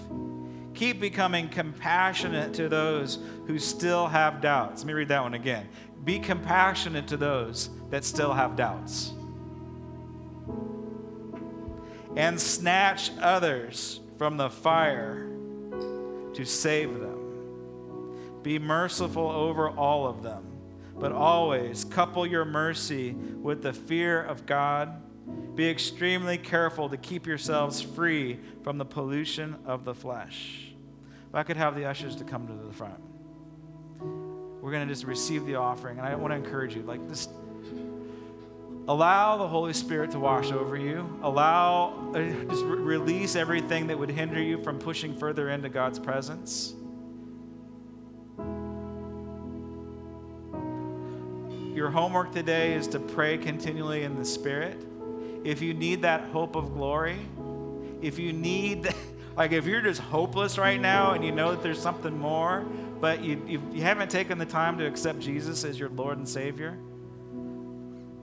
Keep 0.75 1.01
becoming 1.01 1.49
compassionate 1.49 2.55
to 2.55 2.69
those 2.69 3.19
who 3.47 3.59
still 3.59 4.07
have 4.09 4.41
doubts. 4.41 4.83
Let 4.83 4.87
me 4.89 4.93
read 4.95 5.09
that 5.09 5.23
one 5.23 5.35
again. 5.35 5.69
Be 6.05 6.19
compassionate 6.19 7.09
to 7.09 7.17
those 7.17 7.71
that 7.91 8.05
still 8.05 8.33
have 8.33 8.57
doubts. 8.57 9.13
And 12.17 12.41
snatch 12.41 13.11
others 13.21 14.01
from 14.17 14.37
the 14.37 14.51
fire 14.51 15.29
to 16.35 16.45
save 16.45 16.99
them. 16.99 18.41
Be 18.43 18.59
merciful 18.59 19.29
over 19.29 19.69
all 19.71 20.07
of 20.07 20.23
them, 20.23 20.45
but 20.99 21.13
always 21.13 21.85
couple 21.85 22.27
your 22.27 22.45
mercy 22.45 23.13
with 23.13 23.63
the 23.63 23.73
fear 23.73 24.23
of 24.23 24.47
God. 24.47 25.03
Be 25.55 25.69
extremely 25.69 26.39
careful 26.39 26.89
to 26.89 26.97
keep 26.97 27.27
yourselves 27.27 27.83
free 27.83 28.41
from 28.63 28.79
the 28.79 28.85
pollution 28.85 29.57
of 29.67 29.85
the 29.85 29.95
flesh. 29.95 30.73
If 31.29 31.35
I 31.35 31.43
could 31.43 31.57
have 31.57 31.77
the 31.77 31.85
ushers 31.85 32.17
to 32.17 32.25
come 32.25 32.47
to 32.47 32.55
the 32.55 32.73
front 32.73 33.03
we're 34.61 34.73
going 34.73 34.87
to 34.87 34.93
just 34.93 35.05
receive 35.05 35.47
the 35.47 35.57
offering. 35.57 35.99
And 35.99 36.07
I 36.07 36.15
want 36.15 36.33
to 36.33 36.37
encourage 36.37 36.75
you, 36.75 36.83
like, 36.83 37.07
just 37.09 37.31
allow 38.89 39.37
the 39.37 39.47
Holy 39.47 39.73
Spirit 39.73 40.11
to 40.13 40.19
wash 40.19 40.51
over 40.51 40.77
you. 40.77 41.19
Allow, 41.23 42.13
uh, 42.15 42.19
just 42.51 42.65
re- 42.65 42.79
release 42.79 43.37
everything 43.37 43.87
that 43.89 43.99
would 43.99 44.11
hinder 44.11 44.43
you 44.43 44.63
from 44.63 44.79
pushing 44.79 45.17
further 45.17 45.51
into 45.51 45.69
God's 45.69 45.99
presence. 45.99 46.75
Your 51.75 51.91
homework 51.91 52.33
today 52.33 52.75
is 52.75 52.89
to 52.89 52.99
pray 52.99 53.39
continually 53.39 54.03
in 54.03 54.17
the 54.17 54.25
Spirit. 54.25 54.85
If 55.45 55.63
you 55.63 55.75
need 55.75 56.03
that 56.03 56.23
hope 56.31 56.57
of 56.57 56.75
glory, 56.75 57.21
if 58.03 58.19
you 58.19 58.33
need, 58.33 58.89
like, 59.39 59.53
if 59.53 59.67
you're 59.67 59.81
just 59.81 60.01
hopeless 60.01 60.59
right 60.59 60.81
now 60.81 61.13
and 61.13 61.25
you 61.25 61.31
know 61.31 61.53
that 61.53 61.63
there's 61.63 61.81
something 61.81 62.19
more, 62.19 62.67
but 63.01 63.23
you, 63.23 63.41
you, 63.47 63.63
you 63.73 63.83
haven't 63.83 64.11
taken 64.11 64.37
the 64.37 64.45
time 64.45 64.79
to 64.79 64.87
accept 64.87 65.21
Jesus 65.21 65.65
as 65.65 65.79
your 65.79 65.91
Lord 65.91 66.19
and 66.19 66.29
Savior, 66.29 66.77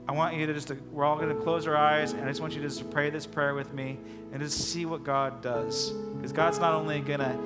I 0.10 0.12
want 0.12 0.36
you 0.36 0.46
to 0.46 0.54
just, 0.54 0.68
to, 0.68 0.78
we're 0.92 1.06
all 1.06 1.16
going 1.16 1.30
to 1.30 1.42
close 1.42 1.68
our 1.68 1.78
eyes, 1.78 2.12
and 2.12 2.26
I 2.26 2.28
just 2.28 2.42
want 2.42 2.54
you 2.54 2.62
to 2.62 2.68
just 2.68 2.92
pray 2.92 3.10
this 3.10 3.26
prayer 3.26 3.56
with 3.56 3.74
me 3.74 3.98
and 4.34 4.42
just 4.42 4.60
see 4.72 4.86
what 4.86 5.06
God 5.06 5.42
does. 5.42 5.92
Because 6.18 6.34
God's 6.34 6.60
not 6.60 6.74
only 6.74 7.00
going 7.00 7.22
to, 7.22 7.40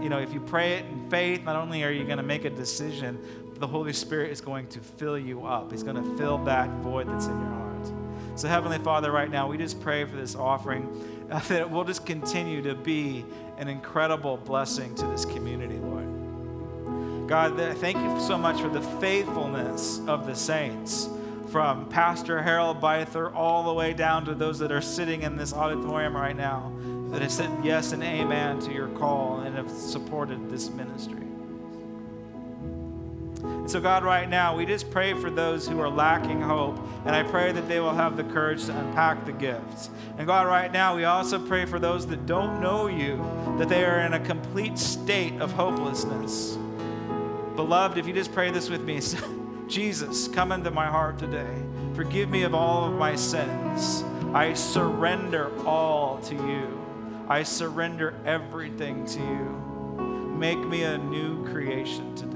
you 0.00 0.08
know, 0.08 0.18
if 0.18 0.32
you 0.32 0.38
pray 0.38 0.74
it 0.74 0.84
in 0.84 1.10
faith, 1.10 1.42
not 1.42 1.56
only 1.56 1.82
are 1.82 1.90
you 1.90 2.04
going 2.04 2.18
to 2.18 2.22
make 2.22 2.44
a 2.44 2.50
decision, 2.50 3.18
but 3.50 3.58
the 3.58 3.66
Holy 3.66 3.92
Spirit 3.92 4.30
is 4.30 4.40
going 4.40 4.68
to 4.68 4.78
fill 4.78 5.18
you 5.18 5.44
up. 5.44 5.72
He's 5.72 5.82
going 5.82 5.96
to 5.96 6.16
fill 6.16 6.38
that 6.44 6.70
void 6.76 7.08
that's 7.08 7.26
in 7.26 7.40
your 7.40 7.50
heart. 7.50 7.66
So, 8.36 8.48
Heavenly 8.48 8.78
Father, 8.78 9.10
right 9.10 9.30
now, 9.30 9.48
we 9.48 9.58
just 9.58 9.80
pray 9.80 10.04
for 10.04 10.14
this 10.14 10.36
offering 10.36 11.15
that 11.48 11.50
it 11.50 11.70
will 11.70 11.84
just 11.84 12.06
continue 12.06 12.62
to 12.62 12.74
be 12.74 13.24
an 13.58 13.68
incredible 13.68 14.36
blessing 14.36 14.94
to 14.94 15.06
this 15.06 15.24
community, 15.24 15.78
Lord. 15.78 17.28
God, 17.28 17.56
thank 17.78 17.96
you 17.96 18.20
so 18.20 18.38
much 18.38 18.60
for 18.60 18.68
the 18.68 18.82
faithfulness 19.00 20.00
of 20.06 20.26
the 20.26 20.34
saints 20.34 21.08
from 21.50 21.88
Pastor 21.88 22.42
Harold 22.42 22.80
Byther 22.80 23.34
all 23.34 23.64
the 23.64 23.72
way 23.72 23.92
down 23.92 24.24
to 24.26 24.34
those 24.34 24.58
that 24.60 24.70
are 24.70 24.80
sitting 24.80 25.22
in 25.22 25.36
this 25.36 25.52
auditorium 25.52 26.16
right 26.16 26.36
now 26.36 26.72
that 27.10 27.22
have 27.22 27.32
said 27.32 27.50
yes 27.64 27.92
and 27.92 28.02
amen 28.02 28.60
to 28.60 28.72
your 28.72 28.88
call 28.88 29.40
and 29.40 29.56
have 29.56 29.70
supported 29.70 30.50
this 30.50 30.70
ministry. 30.70 31.25
And 33.66 33.70
so, 33.70 33.80
God, 33.80 34.04
right 34.04 34.28
now, 34.28 34.56
we 34.56 34.66
just 34.66 34.90
pray 34.90 35.14
for 35.14 35.30
those 35.30 35.66
who 35.66 35.80
are 35.80 35.88
lacking 35.88 36.40
hope, 36.40 36.78
and 37.04 37.14
I 37.14 37.22
pray 37.22 37.52
that 37.52 37.68
they 37.68 37.80
will 37.80 37.94
have 37.94 38.16
the 38.16 38.24
courage 38.24 38.66
to 38.66 38.78
unpack 38.78 39.24
the 39.24 39.32
gifts. 39.32 39.90
And 40.18 40.26
God, 40.26 40.46
right 40.46 40.70
now, 40.70 40.96
we 40.96 41.04
also 41.04 41.38
pray 41.38 41.64
for 41.64 41.78
those 41.78 42.06
that 42.06 42.26
don't 42.26 42.60
know 42.60 42.86
you, 42.86 43.16
that 43.58 43.68
they 43.68 43.84
are 43.84 44.00
in 44.00 44.14
a 44.14 44.20
complete 44.20 44.78
state 44.78 45.40
of 45.40 45.52
hopelessness. 45.52 46.56
Beloved, 47.56 47.98
if 47.98 48.06
you 48.06 48.12
just 48.12 48.32
pray 48.32 48.50
this 48.50 48.68
with 48.68 48.82
me, 48.82 49.00
Jesus, 49.68 50.28
come 50.28 50.52
into 50.52 50.70
my 50.70 50.86
heart 50.86 51.18
today. 51.18 51.62
Forgive 51.94 52.28
me 52.28 52.42
of 52.42 52.54
all 52.54 52.84
of 52.84 52.92
my 52.92 53.16
sins. 53.16 54.04
I 54.32 54.54
surrender 54.54 55.50
all 55.66 56.18
to 56.24 56.34
you. 56.34 56.86
I 57.28 57.42
surrender 57.42 58.14
everything 58.24 59.04
to 59.06 59.18
you. 59.18 60.36
Make 60.38 60.58
me 60.58 60.84
a 60.84 60.98
new 60.98 61.44
creation 61.50 62.14
today. 62.14 62.35